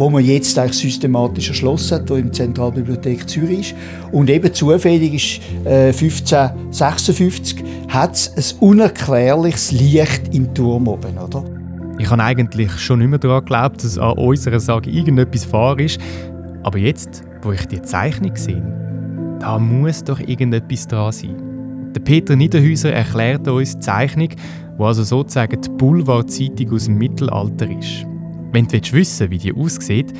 wo 0.00 0.08
man 0.08 0.24
jetzt 0.24 0.58
eigentlich 0.58 0.78
systematisch 0.78 1.48
erschlossen 1.48 1.98
hat, 1.98 2.10
wo 2.10 2.16
der 2.16 2.32
Zentralbibliothek 2.32 3.28
Zürich 3.28 3.60
ist. 3.60 3.74
Und 4.10 4.30
eben 4.30 4.52
zufällig 4.52 5.14
ist 5.14 5.40
äh, 5.66 5.88
1556 5.88 7.62
hat 7.88 8.14
es 8.14 8.34
ein 8.54 8.58
unerklärliches 8.60 9.72
Licht 9.72 10.34
im 10.34 10.54
Turm 10.54 10.88
oben, 10.88 11.18
oder? 11.18 11.44
Ich 11.98 12.08
habe 12.08 12.24
eigentlich 12.24 12.72
schon 12.78 13.00
nicht 13.00 13.10
mehr 13.10 13.18
daran 13.18 13.40
geglaubt, 13.40 13.84
dass 13.84 13.98
an 13.98 14.16
unserer 14.16 14.58
Sage 14.58 14.88
irgendetwas 14.88 15.52
wahr 15.52 15.78
ist. 15.78 16.00
Aber 16.62 16.78
jetzt, 16.78 17.22
wo 17.42 17.52
ich 17.52 17.66
die 17.66 17.82
Zeichnung 17.82 18.34
sehe, 18.36 18.62
da 19.38 19.58
muss 19.58 20.02
doch 20.02 20.18
irgendetwas 20.18 20.88
dran 20.88 21.12
sein. 21.12 21.92
Der 21.94 22.00
Peter 22.00 22.36
Niederhäuser 22.36 22.92
erklärt 22.92 23.46
uns 23.48 23.74
die 23.74 23.80
Zeichnung, 23.80 24.28
die 24.28 24.82
also 24.82 25.02
sozusagen 25.02 25.60
die 25.60 25.68
Boulevardzeitung 25.68 26.72
aus 26.72 26.86
dem 26.86 26.96
Mittelalter 26.96 27.68
ist. 27.78 28.06
Wenn 28.52 28.66
du 28.66 28.80
wissen 28.92 29.30
wie 29.30 29.38
die 29.38 29.54
aussieht, 29.54 30.12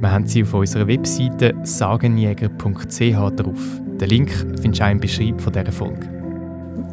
wir 0.00 0.12
haben 0.12 0.26
sie 0.26 0.44
auf 0.44 0.54
unserer 0.54 0.86
Webseite 0.86 1.54
sagenjäger.ch 1.64 3.36
drauf. 3.36 3.80
Den 4.00 4.08
Link 4.08 4.30
findest 4.60 4.80
du 4.80 4.84
auch 4.84 4.90
im 4.90 5.00
Beschreibung 5.00 5.38
von 5.40 5.52
dieser 5.52 5.72
Folge. 5.72 6.08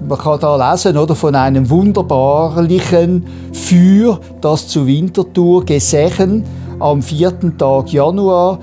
Man 0.08 0.18
kann 0.18 0.40
da 0.40 0.72
lesen 0.72 0.98
oder, 0.98 1.14
von 1.14 1.36
einem 1.36 1.70
wunderbarlichen 1.70 3.24
Feuer, 3.52 4.20
das 4.42 4.68
zu 4.68 4.88
Winterthur 4.88 5.64
gesehen 5.64 6.44
am 6.80 7.02
vierten 7.02 7.58
Tag 7.58 7.94
Januar 7.94 8.60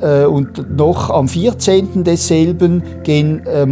und 0.00 0.76
noch 0.76 1.10
am 1.10 1.28
14. 1.28 2.04
desselben 2.04 2.82
gehen 3.02 3.46
äh, 3.46 3.62
äh, 3.62 3.66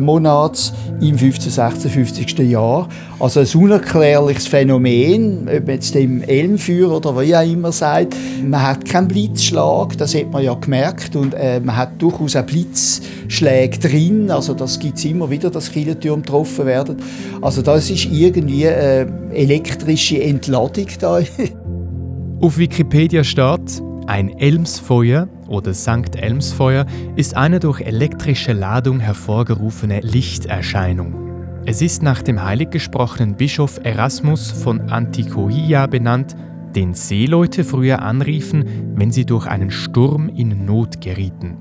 Monats 0.00 0.72
im 1.00 1.16
1556. 1.16 2.38
Jahr. 2.40 2.88
Also 3.18 3.40
ein 3.40 3.46
unerklärliches 3.54 4.46
Phänomen, 4.46 5.48
ob 5.48 5.66
man 5.66 5.74
jetzt 5.74 5.94
dem 5.94 6.22
Elmfeuer 6.22 6.90
oder 6.90 7.20
wie 7.20 7.36
auch 7.36 7.44
immer 7.46 7.72
sagt. 7.72 8.16
Man 8.42 8.62
hat 8.62 8.84
keinen 8.84 9.08
Blitzschlag, 9.08 9.96
das 9.98 10.14
hat 10.14 10.30
man 10.32 10.42
ja 10.42 10.54
gemerkt 10.54 11.16
und 11.16 11.34
äh, 11.34 11.60
man 11.60 11.76
hat 11.76 12.00
durchaus 12.00 12.36
auch 12.36 12.44
Blitzschläge 12.44 13.78
drin, 13.78 14.30
also 14.30 14.54
das 14.54 14.78
gibt 14.78 14.98
es 14.98 15.04
immer 15.04 15.28
wieder, 15.30 15.50
dass 15.50 15.70
Kirchentürme 15.70 16.22
getroffen 16.22 16.66
werden. 16.66 16.96
Also 17.40 17.62
das 17.62 17.90
ist 17.90 18.06
irgendwie 18.06 18.66
eine 18.66 18.76
äh, 18.76 19.06
elektrische 19.34 20.22
Entladung 20.22 20.86
da. 20.98 21.20
Auf 22.40 22.56
Wikipedia 22.56 23.22
steht, 23.22 23.82
ein 24.06 24.30
Elmsfeuer 24.38 25.28
oder 25.50 25.74
St. 25.74 26.16
Elmsfeuer 26.16 26.86
ist 27.16 27.36
eine 27.36 27.60
durch 27.60 27.80
elektrische 27.80 28.52
Ladung 28.52 29.00
hervorgerufene 29.00 30.00
Lichterscheinung. 30.00 31.30
Es 31.66 31.82
ist 31.82 32.02
nach 32.02 32.22
dem 32.22 32.42
heiliggesprochenen 32.42 33.36
Bischof 33.36 33.80
Erasmus 33.82 34.50
von 34.50 34.80
Antiochia 34.90 35.86
benannt, 35.86 36.34
den 36.74 36.94
Seeleute 36.94 37.64
früher 37.64 38.00
anriefen, 38.00 38.64
wenn 38.94 39.10
sie 39.10 39.26
durch 39.26 39.46
einen 39.46 39.70
Sturm 39.70 40.28
in 40.28 40.64
Not 40.64 41.00
gerieten. 41.00 41.58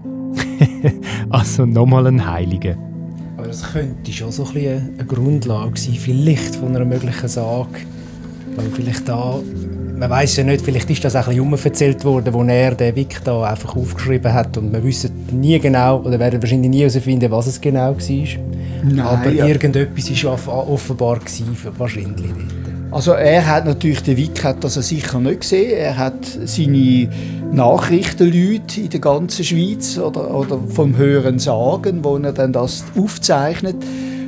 also 1.29 1.65
nochmal 1.65 2.07
ein 2.07 2.25
Heiliger. 2.25 2.77
Aber 3.37 3.47
das 3.47 3.73
könnte 3.73 4.11
schon 4.11 4.31
so 4.31 4.45
ein 4.53 4.93
eine 4.97 5.05
Grundlage 5.05 5.79
sein, 5.79 5.95
vielleicht 5.95 6.57
von 6.57 6.75
einer 6.75 6.85
möglichen 6.85 7.27
Sage. 7.27 7.79
Weil 8.55 8.69
vielleicht 8.71 9.07
da 9.07 9.39
man 9.99 10.09
weiß 10.09 10.38
ja 10.38 10.43
nicht, 10.45 10.63
vielleicht 10.63 10.89
ist 10.89 11.03
das 11.03 11.15
auch 11.15 11.27
ein 11.27 11.51
bisschen 11.51 11.71
erzählt 11.71 12.05
worden, 12.05 12.33
wo 12.33 12.43
er 12.43 12.73
den 12.73 12.95
Wick 12.95 13.21
da 13.25 13.43
einfach 13.43 13.75
aufgeschrieben 13.75 14.33
hat 14.33 14.57
und 14.57 14.71
wir 14.71 14.81
wissen 14.83 15.12
nie 15.31 15.59
genau 15.59 15.99
oder 15.99 16.17
werden 16.19 16.41
wahrscheinlich 16.41 16.69
nie 16.69 16.79
herausfinden, 16.79 17.29
was 17.29 17.47
es 17.47 17.59
genau 17.59 17.95
war. 17.95 18.27
Nein, 18.83 18.99
Aber 18.99 19.29
ja. 19.29 19.45
irgendetwas 19.45 20.23
war 20.23 20.69
offenbar 20.69 21.19
gewesen, 21.19 21.55
wahrscheinlich. 21.77 22.31
Also 22.91 23.12
er 23.12 23.45
hat 23.45 23.65
natürlich 23.65 24.01
den 24.01 24.17
Wick 24.17 24.43
hat 24.43 24.63
das 24.63 24.77
er 24.77 24.83
sicher 24.83 25.19
nicht 25.19 25.41
gesehen. 25.41 25.77
Er 25.77 25.97
hat 25.97 26.25
seine 26.45 27.09
Nachrichtenleute 27.51 28.81
in 28.81 28.89
der 28.89 28.99
ganzen 28.99 29.43
Schweiz 29.43 29.97
oder, 29.97 30.33
oder 30.33 30.59
vom 30.69 30.97
Hören 30.97 31.39
sagen, 31.39 32.03
wo 32.03 32.17
er 32.17 32.31
dann 32.31 32.53
das 32.53 32.85
aufzeichnet. 32.97 33.75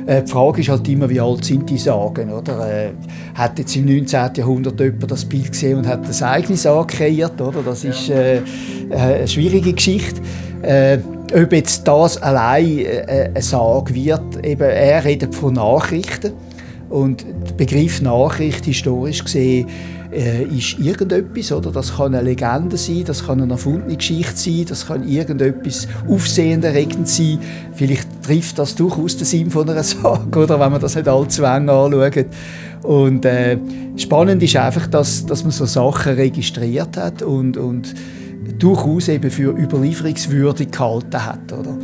Äh, 0.06 0.22
die 0.22 0.30
Frage 0.30 0.60
ist 0.60 0.68
halt 0.68 0.88
immer, 0.88 1.08
wie 1.08 1.20
alt 1.20 1.44
sind 1.44 1.68
die 1.68 1.78
Sagen, 1.78 2.30
oder? 2.30 2.68
Äh, 2.68 2.90
hat 3.34 3.58
jetzt 3.58 3.76
im 3.76 3.86
19. 3.86 4.30
Jahrhundert 4.36 4.80
jemand 4.80 5.10
das 5.10 5.24
Bild 5.24 5.52
gesehen 5.52 5.78
und 5.78 5.86
hat 5.86 6.08
das 6.08 6.22
eigene 6.22 6.56
Sage 6.56 6.96
kreiert, 6.96 7.40
oder? 7.40 7.62
Das 7.64 7.84
ist 7.84 8.10
äh, 8.10 8.38
äh, 8.38 8.42
eine 8.90 9.28
schwierige 9.28 9.72
Geschichte. 9.72 10.20
Äh, 10.62 10.98
ob 11.34 11.52
jetzt 11.52 11.86
das 11.86 12.20
allein 12.20 12.78
äh, 12.78 13.30
eine 13.32 13.42
Sage 13.42 13.94
wird, 13.94 14.44
eben, 14.44 14.62
er 14.62 15.04
redet 15.04 15.34
von 15.34 15.54
Nachrichten 15.54 16.32
und 16.90 17.24
der 17.24 17.54
Begriff 17.54 18.02
Nachricht 18.02 18.64
historisch 18.66 19.24
gesehen 19.24 19.66
äh, 20.12 20.44
ist 20.44 20.78
irgendetwas, 20.78 21.52
oder? 21.52 21.70
Das 21.70 21.96
kann 21.96 22.14
eine 22.14 22.22
Legende 22.22 22.76
sein, 22.76 23.04
das 23.04 23.26
kann 23.26 23.40
eine 23.40 23.52
erfundene 23.52 23.96
Geschichte 23.96 24.36
sein, 24.36 24.64
das 24.68 24.86
kann 24.86 25.08
irgendetwas 25.08 25.88
Aufsehenerregend 26.08 27.08
sein. 27.08 27.38
Vielleicht 27.72 28.22
trifft 28.22 28.58
das 28.58 28.74
durchaus 28.74 29.16
den 29.16 29.24
Sinn 29.24 29.50
von 29.50 29.68
einer 29.68 29.82
Sage, 29.82 30.38
oder? 30.38 30.60
Wenn 30.60 30.72
man 30.72 30.80
das 30.80 30.94
nicht 30.94 31.08
allzu 31.08 31.44
eng 31.44 31.68
anschaut. 31.68 32.26
Und 32.82 33.24
äh, 33.24 33.58
spannend 33.96 34.42
ist 34.42 34.56
einfach, 34.56 34.86
dass, 34.88 35.24
dass 35.24 35.44
man 35.44 35.52
so 35.52 35.66
Sachen 35.66 36.14
registriert 36.14 36.96
hat 36.96 37.22
und, 37.22 37.56
und 37.56 37.94
durchaus 38.58 39.08
eben 39.08 39.30
für 39.30 39.56
überlieferungswürdig 39.56 40.70
gehalten 40.70 41.24
hat, 41.24 41.52
oder? 41.52 41.76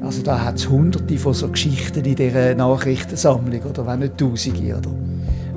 Also 0.00 0.22
da 0.22 0.42
hat 0.42 0.56
es 0.56 0.68
hunderte 0.68 1.18
von 1.18 1.34
so 1.34 1.48
Geschichten 1.48 2.04
in 2.04 2.16
dieser 2.16 2.54
Nachrichtensammlung, 2.54 3.60
oder 3.62 3.86
wenn 3.86 3.98
nicht 4.00 4.16
tausende, 4.16 4.76
oder? 4.76 4.90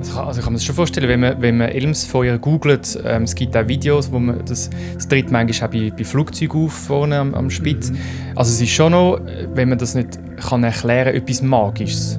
Also, 0.02 0.20
also 0.20 0.40
ich 0.40 0.44
kann 0.44 0.52
mir 0.52 0.58
das 0.58 0.64
schon 0.64 0.74
vorstellen, 0.74 1.08
wenn 1.08 1.20
man, 1.20 1.40
wenn 1.40 1.58
man 1.58 1.68
Elmsfeuer 1.68 2.38
googelt, 2.38 2.98
ähm, 3.04 3.22
es 3.22 3.34
gibt 3.34 3.56
auch 3.56 3.68
Videos, 3.68 4.10
wo 4.10 4.18
man 4.18 4.44
das, 4.44 4.68
das 4.94 5.06
tritt 5.06 5.30
manchmal 5.30 5.68
auch 5.68 5.72
bei, 5.72 5.92
bei 5.96 6.04
Flugzeugen 6.04 6.64
auf, 6.64 6.72
vorne 6.72 7.18
am, 7.18 7.34
am 7.34 7.50
Spitz. 7.50 7.90
Mhm. 7.90 7.96
Also 8.34 8.50
es 8.52 8.60
ist 8.60 8.70
schon 8.70 8.92
noch, 8.92 9.20
wenn 9.54 9.68
man 9.68 9.78
das 9.78 9.94
nicht 9.94 10.18
kann 10.48 10.64
erklären 10.64 11.14
etwas 11.14 11.40
Magisches. 11.42 12.18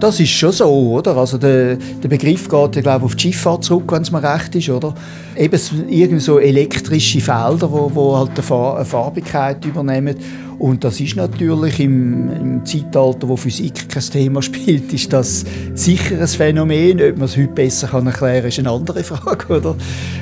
Das 0.00 0.18
ist 0.18 0.30
schon 0.30 0.50
so, 0.50 0.66
oder? 0.92 1.16
Also 1.16 1.36
der, 1.36 1.76
der 1.76 2.08
Begriff 2.08 2.48
geht 2.48 2.76
ja, 2.76 2.82
glaube 2.82 3.04
auf 3.04 3.14
die 3.14 3.32
Schifffahrt 3.32 3.62
zurück, 3.64 3.92
wenn 3.92 4.02
es 4.02 4.10
mir 4.10 4.22
recht 4.22 4.54
ist, 4.54 4.70
oder? 4.70 4.94
Eben 5.36 5.60
irgendwie 5.88 6.20
so 6.20 6.38
elektrische 6.38 7.20
Felder, 7.20 7.70
wo, 7.70 7.90
wo 7.94 8.16
halt 8.16 8.30
eine 8.30 8.84
Farbigkeit 8.84 9.64
übernehmen 9.64 10.16
und 10.60 10.84
das 10.84 11.00
ist 11.00 11.16
natürlich 11.16 11.80
im, 11.80 12.30
im, 12.30 12.66
Zeitalter, 12.66 13.26
wo 13.26 13.36
Physik 13.36 13.88
kein 13.88 14.02
Thema 14.02 14.42
spielt, 14.42 14.92
ist 14.92 15.10
das 15.10 15.46
sicher 15.74 16.20
ein 16.20 16.28
Phänomen. 16.28 17.00
Ob 17.00 17.16
man 17.16 17.24
es 17.24 17.36
heute 17.38 17.48
besser 17.48 17.88
kann 17.88 18.06
erklären 18.06 18.40
kann, 18.40 18.48
ist 18.48 18.58
eine 18.58 18.70
andere 18.70 19.02
Frage. 19.02 19.56
Oder? 19.56 19.74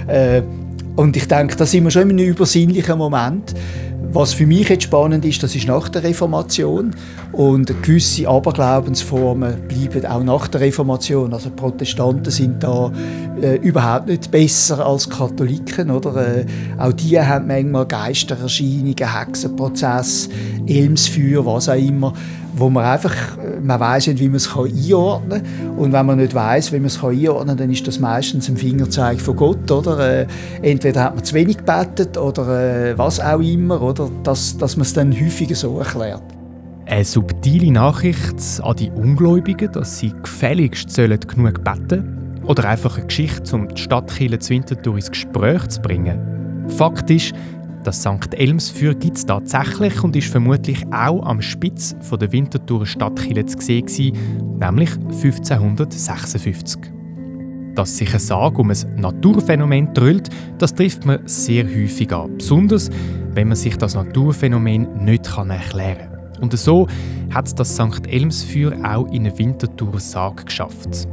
Äh, 0.07 0.43
und 0.95 1.17
ich 1.17 1.27
denke, 1.27 1.57
da 1.57 1.67
sind 1.67 1.83
wir 1.83 1.91
schon 1.91 2.11
in 2.11 2.21
einem 2.21 2.29
übersinnlichen 2.29 2.97
Moment. 2.97 3.53
Was 4.19 4.33
für 4.33 4.47
mich 4.49 4.69
jetzt 4.69 4.83
spannend 4.83 5.25
ist, 5.25 5.45
das 5.45 5.55
ist 5.55 5.69
nach 5.69 5.89
der 5.91 6.03
Reformation 6.03 6.91
und 7.31 7.69
gewisse 7.85 8.27
Aberglaubensformen 8.27 9.69
bleiben 9.69 10.05
auch 10.07 10.25
nach 10.25 10.49
der 10.49 10.63
Reformation. 10.63 11.33
Also 11.33 11.51
Protestanten 11.51 12.33
sind 12.33 12.61
da 12.65 12.91
äh, 13.41 13.59
überhaupt 13.59 14.09
nicht 14.09 14.29
besser 14.29 14.85
als 14.85 15.09
Katholiken, 15.09 15.93
oder? 15.93 16.39
Äh, 16.39 16.47
auch 16.79 16.93
die 16.95 17.21
haben 17.21 17.47
manchmal 17.47 17.87
Geistererscheinungen, 17.87 18.97
Hexenprozess, 18.97 20.29
Elmsfeuer, 20.67 21.47
was 21.47 21.69
auch 21.69 21.75
immer, 21.75 22.13
wo 22.57 22.71
man 22.71 22.85
einfach, 22.85 23.15
äh, 23.39 23.61
man 23.61 23.81
weiß 23.81 24.09
nicht, 24.09 24.21
wie 24.21 24.29
man 24.29 24.37
es 24.37 24.49
einordnen 24.55 25.43
kann. 25.43 25.71
Und 25.77 25.93
wenn 25.93 26.07
man 26.07 26.19
nicht 26.19 26.35
weiß, 26.35 26.73
wie 26.73 26.79
man 26.79 26.87
es 26.87 27.03
einordnen 27.03 27.49
kann, 27.49 27.57
dann 27.57 27.71
ist 27.71 27.87
das 27.87 27.99
meistens 27.99 28.49
ein 28.49 28.57
Fingerzeig 28.57 29.21
von 29.21 29.37
Gott, 29.37 29.71
oder? 29.71 29.99
Äh, 29.99 30.27
entweder 30.63 31.05
hat 31.05 31.15
man 31.15 31.25
zu 31.25 31.35
wenig 31.35 31.59
gebetet 31.59 32.17
oder 32.17 32.91
äh, 32.91 32.99
was 32.99 33.21
auch 33.21 33.41
immer, 33.41 33.81
oder? 33.81 34.11
Dass, 34.23 34.57
dass 34.57 34.77
man 34.77 34.83
es 34.83 34.93
dann 34.93 35.13
häufiger 35.13 35.55
so 35.55 35.79
erklärt. 35.79 36.23
Eine 36.87 37.05
subtile 37.05 37.71
Nachricht 37.71 38.63
an 38.63 38.77
die 38.77 38.91
Ungläubigen, 38.91 39.71
dass 39.73 39.99
sie 39.99 40.13
gefälligst 40.23 40.91
sollen 40.91 41.21
genug 41.21 41.63
beten 41.63 42.41
Oder 42.47 42.67
einfach 42.67 42.97
eine 42.97 43.07
Geschichte, 43.07 43.55
um 43.55 43.69
die 43.69 43.83
Stadtkirche 43.83 44.39
zu 44.39 44.51
Winterthur 44.51 44.97
ins 44.97 45.11
Gespräch 45.11 45.69
zu 45.69 45.83
bringen? 45.83 46.65
Fakt 46.69 47.11
ist, 47.11 47.35
das 47.89 48.03
St. 48.03 48.35
Elmsfeuer 48.35 48.93
gibt 48.93 49.17
es 49.17 49.25
tatsächlich 49.25 50.05
und 50.05 50.15
ist 50.15 50.29
vermutlich 50.29 50.85
auch 50.93 51.25
am 51.25 51.41
Spitz 51.41 51.97
von 52.03 52.19
der 52.19 52.31
Winterthurer 52.31 52.85
Stadtkirche 52.85 53.47
zu 53.47 53.59
sehen, 53.59 54.13
nämlich 54.61 54.91
1556. 54.93 56.83
Dass 57.75 57.97
sich 57.97 58.11
eine 58.11 58.19
Sage 58.19 58.59
um 58.59 58.69
ein 58.69 58.77
Naturphänomen 58.97 59.95
drüllt, 59.95 60.29
das 60.59 60.75
trifft 60.75 61.07
man 61.07 61.27
sehr 61.27 61.65
häufig 61.65 62.13
an. 62.13 62.37
Besonders, 62.37 62.91
wenn 63.33 63.49
man 63.49 63.57
sich 63.57 63.79
das 63.79 63.95
Naturphänomen 63.95 65.03
nicht 65.03 65.27
erklären 65.27 66.11
kann. 66.11 66.43
Und 66.43 66.59
so 66.59 66.87
hat 67.33 67.59
das 67.59 67.75
St. 67.75 68.07
Elmsfeuer 68.07 68.73
auch 68.85 69.07
in 69.07 69.25
eine 69.25 69.39
Winterthurer 69.39 70.01
Sage 70.01 70.45
geschafft. 70.45 71.09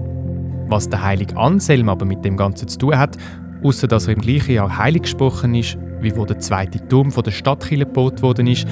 Was 0.68 0.90
der 0.90 1.02
heilige 1.02 1.38
Anselm 1.38 1.88
aber 1.88 2.04
mit 2.04 2.26
dem 2.26 2.36
Ganzen 2.36 2.68
zu 2.68 2.78
tun 2.80 2.98
hat, 2.98 3.16
außer 3.64 3.88
dass 3.88 4.08
er 4.08 4.16
im 4.16 4.20
gleichen 4.20 4.56
Jahr 4.56 4.78
heilig 4.78 5.04
gesprochen 5.04 5.56
ist, 5.56 5.78
wie 6.06 6.16
wo 6.16 6.24
der 6.24 6.40
zweite 6.40 6.88
Turm 6.88 7.12
von 7.12 7.24
der 7.24 7.32
Stadtkirche 7.32 7.86
gebaut 7.86 8.22
worden 8.22 8.48
ist, 8.48 8.66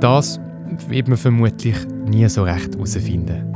das 0.00 0.40
wird 0.88 1.08
man 1.08 1.18
vermutlich 1.18 1.76
nie 2.06 2.28
so 2.28 2.44
recht 2.44 2.74
herausfinden. 2.74 3.52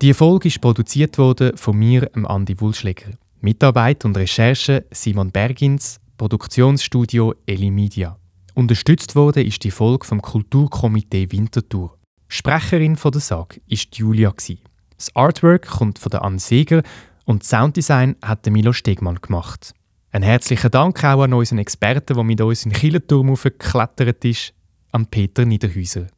Die 0.00 0.14
Folge 0.14 0.48
ist 0.48 0.60
produziert 0.60 1.18
worden 1.18 1.56
von 1.56 1.76
mir, 1.76 2.08
Andi 2.14 2.60
Wulschläger. 2.60 3.10
Mitarbeit 3.40 4.04
und 4.04 4.16
Recherche 4.16 4.86
Simon 4.92 5.30
Bergins, 5.30 6.00
Produktionsstudio 6.16 7.34
Eli 7.46 7.70
Media. 7.70 8.16
Unterstützt 8.54 9.16
wurde 9.16 9.42
ist 9.42 9.64
die 9.64 9.70
Folge 9.70 10.06
vom 10.06 10.22
Kulturkomitee 10.22 11.30
Winterthur. 11.30 11.98
Sprecherin 12.28 12.96
von 12.96 13.12
der 13.12 13.20
SAG 13.20 13.60
ist 13.68 13.96
Julia. 13.96 14.32
Das 14.98 15.14
Artwork 15.14 15.66
kommt 15.66 16.00
von 16.00 16.10
der 16.10 16.22
Anne 16.22 16.40
Seger 16.40 16.82
und 17.24 17.42
das 17.42 17.50
Sounddesign 17.50 18.16
hat 18.20 18.46
Milo 18.46 18.72
Stegmann 18.72 19.20
gemacht. 19.20 19.72
Ein 20.10 20.22
herzlichen 20.22 20.72
Dank 20.72 21.04
auch 21.04 21.22
an 21.22 21.34
unseren 21.34 21.58
Experten, 21.58 22.14
der 22.14 22.24
mit 22.24 22.40
uns 22.40 22.64
in 22.64 22.72
den 22.72 22.78
Kielenturm 22.78 23.32
geklettert 23.34 24.24
ist, 24.24 24.54
an 24.90 25.06
Peter 25.06 25.44
Niederhäuser. 25.44 26.08